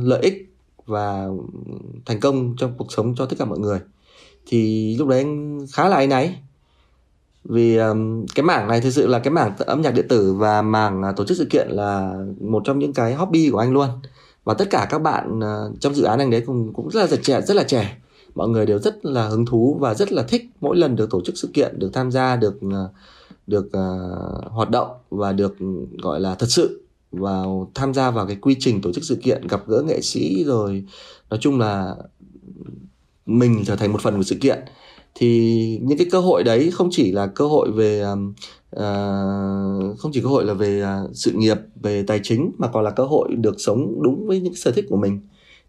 lợi 0.04 0.22
ích 0.22 0.54
và 0.86 1.28
thành 2.06 2.20
công 2.20 2.54
trong 2.56 2.74
cuộc 2.78 2.92
sống 2.92 3.14
cho 3.14 3.26
tất 3.26 3.36
cả 3.38 3.44
mọi 3.44 3.58
người. 3.58 3.80
Thì 4.46 4.96
lúc 4.96 5.08
đấy 5.08 5.18
anh 5.18 5.58
khá 5.72 5.88
là 5.88 5.96
áy 5.96 6.06
náy. 6.06 6.36
Vì 7.44 7.76
um, 7.76 8.26
cái 8.34 8.44
mảng 8.44 8.68
này 8.68 8.80
thực 8.80 8.90
sự 8.90 9.06
là 9.06 9.18
cái 9.18 9.30
mảng 9.30 9.52
âm 9.58 9.82
nhạc 9.82 9.90
điện 9.90 10.06
tử 10.08 10.34
và 10.34 10.62
mảng 10.62 11.02
uh, 11.10 11.16
tổ 11.16 11.24
chức 11.24 11.38
sự 11.38 11.46
kiện 11.50 11.68
là 11.70 12.14
một 12.40 12.62
trong 12.64 12.78
những 12.78 12.92
cái 12.92 13.14
hobby 13.14 13.50
của 13.50 13.58
anh 13.58 13.72
luôn 13.72 13.88
và 14.44 14.54
tất 14.54 14.70
cả 14.70 14.86
các 14.90 14.98
bạn 14.98 15.38
uh, 15.38 15.80
trong 15.80 15.94
dự 15.94 16.02
án 16.04 16.18
anh 16.18 16.30
đấy 16.30 16.42
cũng 16.46 16.72
cũng 16.72 16.90
rất 16.90 17.10
là 17.10 17.16
trẻ 17.22 17.40
rất 17.40 17.54
là 17.54 17.62
trẻ. 17.62 17.98
Mọi 18.34 18.48
người 18.48 18.66
đều 18.66 18.78
rất 18.78 19.04
là 19.04 19.28
hứng 19.28 19.46
thú 19.46 19.76
và 19.80 19.94
rất 19.94 20.12
là 20.12 20.22
thích 20.22 20.44
mỗi 20.60 20.76
lần 20.76 20.96
được 20.96 21.10
tổ 21.10 21.20
chức 21.24 21.36
sự 21.38 21.48
kiện 21.54 21.78
được 21.78 21.90
tham 21.92 22.10
gia 22.10 22.36
được 22.36 22.54
ờ, 22.72 22.88
được 23.46 23.66
uh, 23.66 24.52
hoạt 24.52 24.70
động 24.70 24.90
và 25.10 25.32
được 25.32 25.56
gọi 26.02 26.20
là 26.20 26.34
thật 26.34 26.46
sự 26.48 26.82
vào 27.12 27.70
tham 27.74 27.94
gia 27.94 28.10
vào 28.10 28.26
cái 28.26 28.36
quy 28.40 28.56
trình 28.58 28.80
tổ 28.80 28.92
chức 28.92 29.04
sự 29.04 29.16
kiện 29.22 29.46
gặp 29.46 29.62
gỡ 29.66 29.82
nghệ 29.82 30.00
sĩ 30.00 30.44
rồi 30.44 30.84
nói 31.30 31.38
chung 31.42 31.58
là 31.58 31.94
mình 33.26 33.62
trở 33.66 33.76
thành 33.76 33.92
một 33.92 34.00
phần 34.00 34.16
của 34.16 34.22
sự 34.22 34.36
kiện. 34.40 34.58
Thì 35.14 35.78
những 35.82 35.98
cái 35.98 36.06
cơ 36.10 36.20
hội 36.20 36.44
đấy 36.44 36.70
không 36.72 36.88
chỉ 36.92 37.12
là 37.12 37.26
cơ 37.26 37.46
hội 37.46 37.70
về 37.70 38.04
uh, 38.76 39.98
không 39.98 40.10
chỉ 40.12 40.20
cơ 40.20 40.28
hội 40.28 40.44
là 40.44 40.54
về 40.54 40.82
uh, 40.82 41.10
sự 41.14 41.32
nghiệp 41.32 41.58
về 41.82 42.02
tài 42.02 42.20
chính 42.22 42.52
mà 42.58 42.68
còn 42.68 42.84
là 42.84 42.90
cơ 42.90 43.04
hội 43.04 43.28
được 43.34 43.54
sống 43.58 44.02
đúng 44.02 44.26
với 44.26 44.40
những 44.40 44.54
sở 44.54 44.70
thích 44.70 44.86
của 44.88 44.96
mình. 44.96 45.20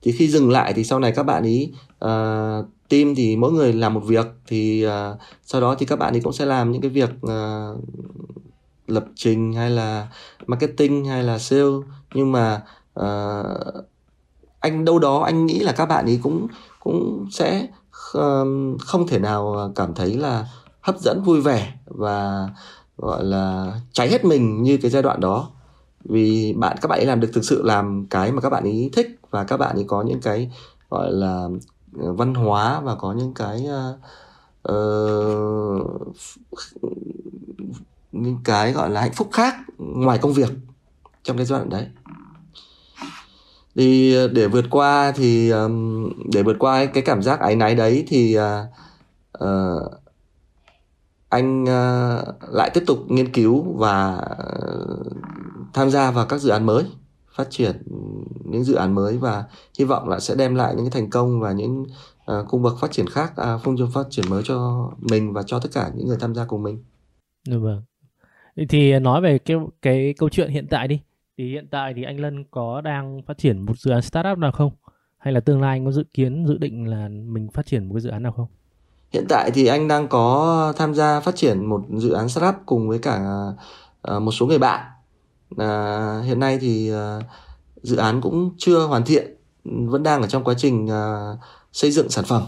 Thì 0.02 0.12
khi 0.12 0.28
dừng 0.28 0.52
lại 0.52 0.74
thì 0.74 0.84
sau 0.84 1.00
này 1.00 1.12
các 1.12 1.24
bạn 1.24 1.44
ý 1.44 1.72
uh, 2.06 2.66
team 2.90 3.16
thì 3.16 3.36
mỗi 3.36 3.52
người 3.52 3.74
làm 3.74 3.94
một 3.94 4.04
việc 4.06 4.28
thì 4.48 4.86
uh, 4.88 4.92
sau 5.46 5.62
đó 5.62 5.76
thì 5.80 5.86
các 5.86 6.00
bạn 6.00 6.14
ấy 6.14 6.22
cũng 6.22 6.34
sẽ 6.34 6.46
làm 6.46 6.72
những 6.72 6.82
cái 6.82 6.92
việc 6.92 7.10
uh, 7.26 7.84
lập 8.88 9.06
trình 9.16 9.54
hay 9.54 9.70
là 9.70 10.08
marketing 10.48 11.06
hay 11.06 11.24
là 11.24 11.40
sale. 11.40 11.72
Nhưng 12.14 12.32
mà 12.32 12.62
uh, 13.00 13.86
anh 14.60 14.86
đâu 14.86 15.00
đó 15.00 15.20
anh 15.20 15.46
nghĩ 15.46 15.60
là 15.60 15.72
các 15.72 15.86
bạn 15.86 16.06
ấy 16.06 16.20
cũng 16.24 16.48
cũng 16.80 17.28
sẽ 17.32 17.68
uh, 18.18 18.48
không 18.82 19.08
thể 19.08 19.20
nào 19.20 19.72
cảm 19.76 19.94
thấy 19.94 20.14
là 20.14 20.48
hấp 20.82 21.00
dẫn 21.00 21.24
vui 21.24 21.42
vẻ 21.42 21.74
và 21.86 22.50
gọi 22.98 23.24
là 23.24 23.74
cháy 23.94 24.10
hết 24.10 24.26
mình 24.26 24.64
như 24.64 24.78
cái 24.78 24.92
giai 24.92 25.04
đoạn 25.04 25.20
đó. 25.20 25.50
Vì 26.06 26.54
bạn 26.54 26.78
các 26.82 26.88
bạn 26.88 27.00
ấy 27.00 27.06
làm 27.06 27.20
được 27.20 27.30
thực 27.34 27.44
sự 27.44 27.62
làm 27.64 28.06
cái 28.10 28.32
mà 28.32 28.42
các 28.42 28.50
bạn 28.50 28.64
ấy 28.64 28.90
thích 28.94 29.20
và 29.30 29.44
các 29.44 29.58
bạn 29.58 29.76
ấy 29.76 29.86
có 29.88 30.02
những 30.02 30.22
cái 30.22 30.52
gọi 30.90 31.12
là 31.12 31.48
ờ, 32.00 32.14
văn 32.14 32.34
hóa 32.34 32.80
và 32.80 32.96
có 32.96 33.14
những 33.14 33.34
cái 33.34 33.68
uh, 34.70 36.08
những 38.12 38.38
cái 38.44 38.72
gọi 38.72 38.90
là 38.90 39.02
hạnh 39.02 39.14
phúc 39.14 39.30
khác 39.32 39.56
ngoài 39.78 40.18
công 40.18 40.34
việc 40.34 40.50
trong 41.24 41.38
cái 41.38 41.46
giai 41.46 41.60
đoạn 41.60 41.70
đấy. 41.70 41.88
Thì 43.76 44.18
để 44.34 44.48
vượt 44.48 44.66
qua 44.70 45.12
thì 45.12 45.50
um, 45.50 46.10
để 46.34 46.44
vượt 46.44 46.56
qua 46.60 46.86
cái 46.86 47.04
cảm 47.04 47.24
giác 47.24 47.40
áy 47.40 47.56
náy 47.56 47.76
đấy 47.76 48.04
thì 48.08 48.38
uh, 48.38 48.44
uh, 49.44 50.03
anh 51.34 51.64
uh, 51.64 52.54
lại 52.54 52.72
tiếp 52.74 52.84
tục 52.88 52.98
nghiên 53.08 53.32
cứu 53.32 53.78
và 53.78 54.22
tham 55.74 55.90
gia 55.90 56.12
vào 56.12 56.26
các 56.26 56.42
dự 56.42 56.50
án 56.50 56.66
mới 56.66 56.84
phát 57.36 57.48
triển 57.50 57.76
những 58.46 58.64
dự 58.64 58.76
án 58.76 58.96
mới 58.96 59.18
và 59.18 59.44
hy 59.80 59.86
vọng 59.86 60.10
là 60.10 60.20
sẽ 60.20 60.36
đem 60.36 60.56
lại 60.56 60.74
những 60.76 60.86
cái 60.86 61.02
thành 61.02 61.10
công 61.10 61.40
và 61.40 61.52
những 61.52 61.86
uh, 62.32 62.48
cung 62.48 62.62
bậc 62.62 62.74
phát 62.80 62.92
triển 62.92 63.08
khác 63.08 63.34
uh, 63.42 63.62
phương 63.64 63.78
châm 63.78 63.92
phát 63.92 64.04
triển 64.10 64.26
mới 64.30 64.44
cho 64.46 64.90
mình 64.98 65.34
và 65.34 65.44
cho 65.44 65.60
tất 65.60 65.70
cả 65.74 65.92
những 65.96 66.08
người 66.08 66.18
tham 66.20 66.36
gia 66.36 66.46
cùng 66.46 66.64
mình. 66.64 66.84
Được 67.48 67.60
vâng. 67.60 67.82
Thì 68.70 69.00
nói 69.00 69.22
về 69.22 69.38
cái 69.38 69.58
cái 69.82 70.14
câu 70.18 70.30
chuyện 70.30 70.50
hiện 70.50 70.68
tại 70.70 70.88
đi. 70.88 71.00
Thì 71.38 71.52
hiện 71.52 71.68
tại 71.72 71.94
thì 71.96 72.04
anh 72.04 72.20
Lân 72.20 72.44
có 72.52 72.82
đang 72.82 73.22
phát 73.28 73.38
triển 73.38 73.60
một 73.60 73.78
dự 73.78 73.92
án 73.92 74.02
startup 74.02 74.38
nào 74.38 74.52
không? 74.52 74.72
Hay 75.18 75.34
là 75.34 75.40
tương 75.40 75.62
lai 75.62 75.78
anh 75.78 75.86
có 75.86 75.92
dự 75.92 76.04
kiến 76.14 76.46
dự 76.48 76.58
định 76.58 76.88
là 76.88 77.08
mình 77.08 77.48
phát 77.54 77.66
triển 77.66 77.86
một 77.86 77.94
cái 77.96 78.02
dự 78.02 78.10
án 78.10 78.24
nào 78.24 78.32
không? 78.32 78.48
Hiện 79.14 79.26
tại 79.30 79.52
thì 79.52 79.66
anh 79.66 79.88
đang 79.88 80.08
có 80.08 80.74
tham 80.78 80.94
gia 80.94 81.20
phát 81.20 81.36
triển 81.36 81.66
một 81.66 81.82
dự 81.98 82.12
án 82.12 82.30
startup 82.30 82.56
cùng 82.66 82.90
với 82.90 83.00
cả 83.00 83.46
ờ, 84.02 84.20
một 84.20 84.32
số 84.32 84.46
người 84.46 84.60
bạn. 84.60 84.86
Ờ, 85.58 86.22
hiện 86.22 86.40
nay 86.40 86.58
thì 86.62 86.90
ờ, 86.90 87.22
dự 87.84 87.96
án 87.96 88.22
cũng 88.22 88.52
chưa 88.58 88.86
hoàn 88.86 89.04
thiện, 89.06 89.36
vẫn 89.64 90.04
đang 90.04 90.22
ở 90.22 90.28
trong 90.28 90.44
quá 90.44 90.54
trình 90.58 90.90
xây 91.72 91.92
dựng 91.92 92.10
sản 92.10 92.26
phẩm. 92.26 92.44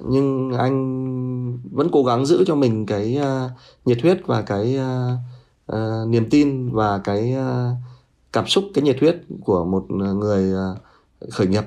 Nhưng 0.00 0.52
anh 0.58 1.58
vẫn 1.72 1.88
cố 1.92 2.04
gắng 2.04 2.26
giữ 2.26 2.44
cho 2.46 2.54
mình 2.54 2.86
cái 2.86 3.20
nhiệt 3.84 3.98
huyết 4.02 4.26
và 4.26 4.42
cái 4.42 4.78
uh, 5.72 6.08
niềm 6.08 6.30
tin 6.30 6.70
và 6.72 6.98
cái 6.98 7.34
uh, 7.38 7.76
cảm 8.32 8.46
xúc 8.46 8.64
cái 8.74 8.82
nhiệt 8.84 8.96
huyết 9.00 9.16
của 9.44 9.64
một 9.64 9.90
người 9.90 10.52
uh, 10.52 10.78
khởi 11.32 11.46
nghiệp 11.46 11.64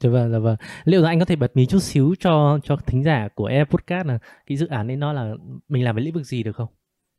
Dạ 0.00 0.10
vâng, 0.10 0.32
dạ 0.32 0.38
vâng. 0.38 0.56
Liệu 0.84 1.02
rằng 1.02 1.10
anh 1.10 1.18
có 1.18 1.24
thể 1.24 1.36
bật 1.36 1.56
mí 1.56 1.66
chút 1.66 1.78
xíu 1.78 2.14
cho 2.20 2.58
cho 2.64 2.76
thính 2.86 3.04
giả 3.04 3.28
của 3.34 3.46
Air 3.46 3.68
Podcast 3.68 4.06
là 4.06 4.18
cái 4.46 4.56
dự 4.56 4.66
án 4.66 4.90
ấy 4.90 4.96
nó 4.96 5.12
là 5.12 5.34
mình 5.68 5.84
làm 5.84 5.96
về 5.96 6.02
lĩnh 6.02 6.14
vực 6.14 6.26
gì 6.26 6.42
được 6.42 6.56
không? 6.56 6.68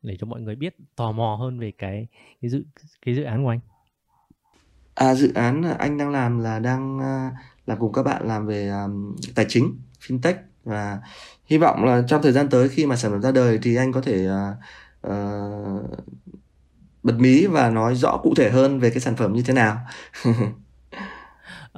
Để 0.02 0.16
cho 0.20 0.26
mọi 0.26 0.40
người 0.40 0.56
biết 0.56 0.76
tò 0.96 1.12
mò 1.12 1.36
hơn 1.40 1.58
về 1.60 1.72
cái 1.78 2.06
cái 2.42 2.50
dự 2.50 2.64
cái 3.06 3.14
dự 3.14 3.22
án 3.22 3.44
của 3.44 3.50
anh. 3.50 3.60
À 4.94 5.14
dự 5.14 5.32
án 5.34 5.62
anh 5.78 5.98
đang 5.98 6.10
làm 6.10 6.38
là 6.38 6.58
đang 6.58 6.98
à, 7.00 7.30
là 7.66 7.74
cùng 7.74 7.92
các 7.92 8.02
bạn 8.02 8.28
làm 8.28 8.46
về 8.46 8.68
um, 8.68 9.16
tài 9.34 9.46
chính, 9.48 9.80
fintech 10.00 10.34
và 10.64 11.00
hy 11.44 11.58
vọng 11.58 11.84
là 11.84 12.02
trong 12.08 12.22
thời 12.22 12.32
gian 12.32 12.48
tới 12.50 12.68
khi 12.68 12.86
mà 12.86 12.96
sản 12.96 13.10
phẩm 13.10 13.22
ra 13.22 13.32
đời 13.32 13.58
thì 13.62 13.76
anh 13.76 13.92
có 13.92 14.00
thể 14.00 14.28
uh, 14.28 14.56
uh, 15.06 15.98
bật 17.02 17.14
mí 17.18 17.46
và 17.46 17.70
nói 17.70 17.94
rõ 17.94 18.16
cụ 18.22 18.34
thể 18.36 18.50
hơn 18.50 18.80
về 18.80 18.90
cái 18.90 19.00
sản 19.00 19.16
phẩm 19.16 19.32
như 19.32 19.42
thế 19.42 19.54
nào. 19.54 19.78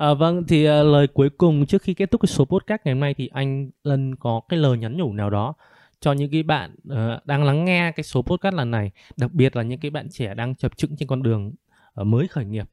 À, 0.00 0.14
vâng, 0.14 0.44
thì 0.48 0.64
à, 0.64 0.82
lời 0.82 1.06
cuối 1.06 1.30
cùng 1.30 1.66
trước 1.66 1.82
khi 1.82 1.94
kết 1.94 2.10
thúc 2.10 2.20
cái 2.20 2.26
số 2.26 2.44
podcast 2.44 2.80
ngày 2.84 2.94
hôm 2.94 3.00
nay 3.00 3.14
thì 3.14 3.30
anh 3.32 3.70
Lân 3.84 4.14
có 4.16 4.40
cái 4.48 4.58
lời 4.58 4.78
nhắn 4.78 4.96
nhủ 4.96 5.12
nào 5.12 5.30
đó 5.30 5.54
cho 6.00 6.12
những 6.12 6.30
cái 6.30 6.42
bạn 6.42 6.74
uh, 6.88 7.26
đang 7.26 7.44
lắng 7.44 7.64
nghe 7.64 7.92
cái 7.96 8.04
số 8.04 8.22
podcast 8.22 8.54
lần 8.54 8.70
này, 8.70 8.90
đặc 9.16 9.32
biệt 9.32 9.56
là 9.56 9.62
những 9.62 9.80
cái 9.80 9.90
bạn 9.90 10.08
trẻ 10.10 10.34
đang 10.34 10.54
chập 10.54 10.76
chững 10.76 10.96
trên 10.96 11.08
con 11.08 11.22
đường 11.22 11.52
uh, 12.00 12.06
mới 12.06 12.28
khởi 12.28 12.44
nghiệp. 12.44 12.66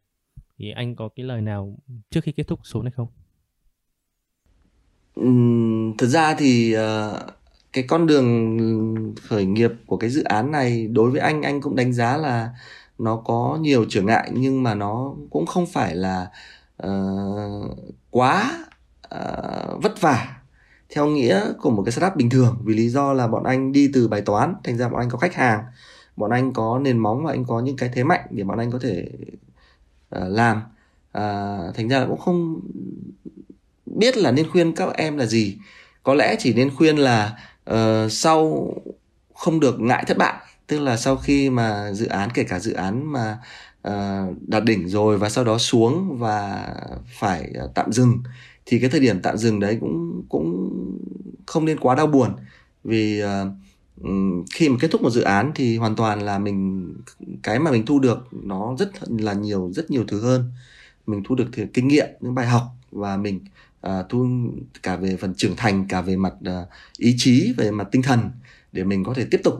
Thì 0.58 0.72
anh 0.72 0.96
có 0.96 1.10
cái 1.16 1.26
lời 1.26 1.42
nào 1.42 1.78
trước 2.12 2.24
khi 2.24 2.32
kết 2.32 2.48
thúc 2.48 2.60
số 2.64 2.82
này 2.82 2.92
không? 2.96 3.08
Uhm, 5.20 5.98
thực 5.98 6.08
ra 6.08 6.36
thì 6.36 6.76
uh, 6.76 7.20
cái 7.74 7.84
con 7.88 8.08
đường 8.08 9.16
khởi 9.22 9.46
nghiệp 9.46 9.72
của 9.86 9.98
cái 9.98 10.10
dự 10.10 10.24
án 10.24 10.52
này 10.52 10.88
đối 10.88 11.12
với 11.12 11.20
anh 11.20 11.42
anh 11.42 11.62
cũng 11.62 11.76
đánh 11.76 11.94
giá 11.94 12.18
là 12.18 12.50
nó 12.98 13.16
có 13.16 13.58
nhiều 13.62 13.86
trở 13.90 14.02
ngại 14.02 14.32
nhưng 14.34 14.64
mà 14.64 14.76
nó 14.76 15.14
cũng 15.30 15.46
không 15.46 15.66
phải 15.66 15.96
là 15.96 16.28
uh, 16.84 17.78
quá 18.12 18.66
uh, 19.16 19.84
vất 19.84 20.02
vả. 20.02 20.38
Theo 20.90 21.08
nghĩa 21.08 21.54
của 21.62 21.70
một 21.70 21.84
cái 21.86 21.92
setup 21.92 22.16
bình 22.16 22.30
thường 22.30 22.58
vì 22.64 22.74
lý 22.74 22.90
do 22.90 23.14
là 23.14 23.28
bọn 23.28 23.44
anh 23.44 23.72
đi 23.72 23.90
từ 23.94 24.08
bài 24.08 24.22
toán 24.22 24.56
thành 24.64 24.78
ra 24.78 24.90
bọn 24.90 25.00
anh 25.00 25.10
có 25.10 25.18
khách 25.18 25.36
hàng. 25.36 25.64
Bọn 26.16 26.32
anh 26.32 26.54
có 26.54 26.80
nền 26.80 26.98
móng 26.98 27.24
và 27.26 27.32
anh 27.32 27.46
có 27.46 27.60
những 27.60 27.78
cái 27.78 27.92
thế 27.94 28.04
mạnh 28.04 28.26
để 28.30 28.44
bọn 28.44 28.58
anh 28.58 28.72
có 28.72 28.80
thể 28.82 29.10
uh, 30.16 30.22
làm. 30.28 30.58
Uh, 31.18 31.76
thành 31.76 31.90
ra 31.90 32.00
là 32.00 32.06
cũng 32.06 32.20
không 32.20 32.60
biết 33.86 34.18
là 34.18 34.32
nên 34.32 34.50
khuyên 34.50 34.76
các 34.76 34.94
em 34.94 35.18
là 35.18 35.26
gì. 35.26 35.58
Có 36.04 36.14
lẽ 36.14 36.36
chỉ 36.40 36.54
nên 36.54 36.76
khuyên 36.76 36.98
là 36.98 37.40
uh, 37.72 38.12
sau 38.12 38.68
không 39.34 39.60
được 39.60 39.80
ngại 39.80 40.04
thất 40.08 40.18
bại 40.18 40.34
tức 40.68 40.80
là 40.80 40.98
sau 40.98 41.18
khi 41.18 41.50
mà 41.50 41.92
dự 41.94 42.08
án 42.08 42.30
kể 42.34 42.44
cả 42.44 42.60
dự 42.60 42.74
án 42.74 43.12
mà 43.12 43.32
uh, 43.32 43.46
À, 43.88 44.28
đạt 44.48 44.64
đỉnh 44.64 44.88
rồi 44.88 45.18
và 45.18 45.30
sau 45.30 45.44
đó 45.44 45.58
xuống 45.58 46.18
và 46.18 46.68
phải 47.20 47.52
à, 47.56 47.64
tạm 47.76 47.92
dừng. 47.92 48.24
Thì 48.66 48.80
cái 48.80 48.90
thời 48.90 49.00
điểm 49.00 49.22
tạm 49.22 49.38
dừng 49.38 49.60
đấy 49.60 49.78
cũng 49.80 50.24
cũng 50.30 50.70
không 51.46 51.66
nên 51.66 51.80
quá 51.80 51.96
đau 51.96 52.08
buồn 52.08 52.32
vì 52.84 53.24
uh, 53.24 53.28
khi 54.52 54.70
mà 54.70 54.78
kết 54.80 54.88
thúc 54.92 55.02
một 55.02 55.10
dự 55.10 55.22
án 55.22 55.52
thì 55.56 55.78
hoàn 55.78 55.96
toàn 55.96 56.22
là 56.22 56.40
mình 56.40 56.94
cái 57.44 57.60
mà 57.60 57.72
mình 57.72 57.86
thu 57.86 58.00
được 58.00 58.28
nó 58.32 58.76
rất 58.80 58.90
là 59.08 59.34
nhiều 59.34 59.72
rất 59.74 59.92
nhiều 59.92 60.04
thứ 60.08 60.22
hơn. 60.22 60.52
Mình 61.08 61.24
thu 61.26 61.36
được 61.36 61.48
thì 61.54 61.64
kinh 61.74 61.88
nghiệm 61.88 62.08
những 62.22 62.36
bài 62.36 62.48
học 62.48 62.64
và 62.92 63.18
mình 63.18 63.40
uh, 63.88 63.92
thu 64.10 64.28
cả 64.84 64.96
về 64.96 65.18
phần 65.18 65.34
trưởng 65.34 65.56
thành 65.58 65.86
cả 65.90 66.02
về 66.02 66.16
mặt 66.16 66.34
uh, 66.50 66.68
ý 66.98 67.16
chí 67.18 67.54
về 67.58 67.72
mặt 67.72 67.88
tinh 67.92 68.02
thần 68.02 68.20
để 68.72 68.84
mình 68.84 69.04
có 69.04 69.14
thể 69.14 69.26
tiếp 69.32 69.42
tục 69.44 69.54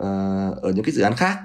uh, 0.00 0.04
ở 0.62 0.72
những 0.74 0.84
cái 0.84 0.92
dự 0.92 1.02
án 1.02 1.14
khác 1.16 1.38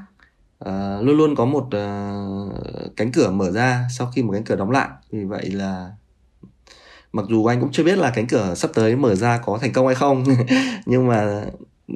uh, 0.64 1.06
luôn 1.06 1.18
luôn 1.18 1.36
có 1.36 1.46
một 1.46 1.66
uh, 1.68 2.96
cánh 2.98 3.12
cửa 3.12 3.32
mở 3.32 3.52
ra 3.52 3.88
sau 3.98 4.12
khi 4.16 4.24
một 4.24 4.34
cánh 4.34 4.44
cửa 4.44 4.56
đóng 4.56 4.72
lại 4.72 4.90
vì 5.12 5.24
vậy 5.24 5.52
là 5.52 5.92
mặc 7.12 7.26
dù 7.30 7.46
anh 7.46 7.62
cũng 7.62 7.72
chưa 7.72 7.84
biết 7.84 7.98
là 7.98 8.12
cánh 8.16 8.28
cửa 8.28 8.56
sắp 8.56 8.72
tới 8.74 8.96
mở 8.96 9.16
ra 9.16 9.38
có 9.38 9.58
thành 9.62 9.74
công 9.74 9.86
hay 9.86 9.96
không 9.96 10.24
nhưng 10.86 11.08
mà 11.08 11.46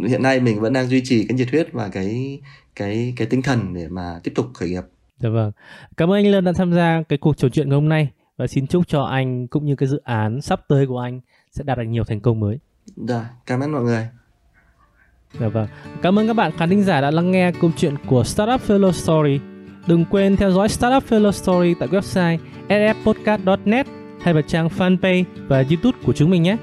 hiện 0.08 0.24
nay 0.24 0.40
mình 0.40 0.60
vẫn 0.60 0.74
đang 0.74 0.88
duy 0.88 1.02
trì 1.04 1.26
cái 1.28 1.38
nhiệt 1.38 1.50
huyết 1.52 1.74
và 1.74 1.90
cái 1.90 2.42
cái 2.76 3.14
cái 3.18 3.28
tinh 3.28 3.42
thần 3.42 3.74
để 3.74 3.88
mà 3.88 4.20
tiếp 4.24 4.32
tục 4.36 4.46
khởi 4.54 4.70
nghiệp. 4.70 4.84
Dạ 5.20 5.30
vâng. 5.30 5.52
Cảm 5.98 6.12
ơn 6.12 6.16
anh 6.16 6.32
Lân 6.32 6.44
đã 6.44 6.52
tham 6.56 6.74
gia 6.74 7.04
cái 7.10 7.18
cuộc 7.18 7.38
trò 7.38 7.50
chuyện 7.50 7.70
ngày 7.70 7.76
hôm 7.76 7.90
nay 7.90 8.10
và 8.38 8.48
xin 8.48 8.68
chúc 8.68 8.88
cho 8.88 9.04
anh 9.04 9.48
cũng 9.48 9.66
như 9.66 9.76
cái 9.76 9.90
dự 9.90 10.02
án 10.04 10.42
sắp 10.42 10.62
tới 10.68 10.88
của 10.88 11.00
anh 11.00 11.22
sẽ 11.52 11.64
đạt 11.64 11.78
được 11.78 11.84
nhiều 11.84 12.04
thành 12.04 12.20
công 12.20 12.40
mới. 12.40 12.60
Dạ, 12.96 13.30
cảm 13.46 13.60
ơn 13.60 13.72
mọi 13.72 13.84
người. 13.84 14.08
Dạ 15.34 15.48
vâng. 15.48 15.68
Cảm 16.02 16.20
ơn 16.20 16.28
các 16.28 16.34
bạn 16.34 16.52
khán 16.58 16.70
thính 16.70 16.84
giả 16.84 17.02
đã 17.02 17.12
lắng 17.12 17.32
nghe 17.32 17.52
câu 17.62 17.72
chuyện 17.78 17.96
của 18.06 18.24
Startup 18.24 18.62
Fellow 18.68 18.92
Story. 18.92 19.40
Đừng 19.88 20.06
quên 20.06 20.36
theo 20.36 20.52
dõi 20.52 20.70
Startup 20.70 21.04
Fellow 21.10 21.32
Story 21.32 21.74
tại 21.80 21.90
website 21.90 22.38
sfpodcast.net 22.70 23.88
hay 24.22 24.34
vào 24.34 24.44
trang 24.48 24.68
fanpage 24.78 25.24
và 25.48 25.64
YouTube 25.70 25.98
của 26.06 26.14
chúng 26.14 26.30
mình 26.30 26.44
nhé. 26.44 26.58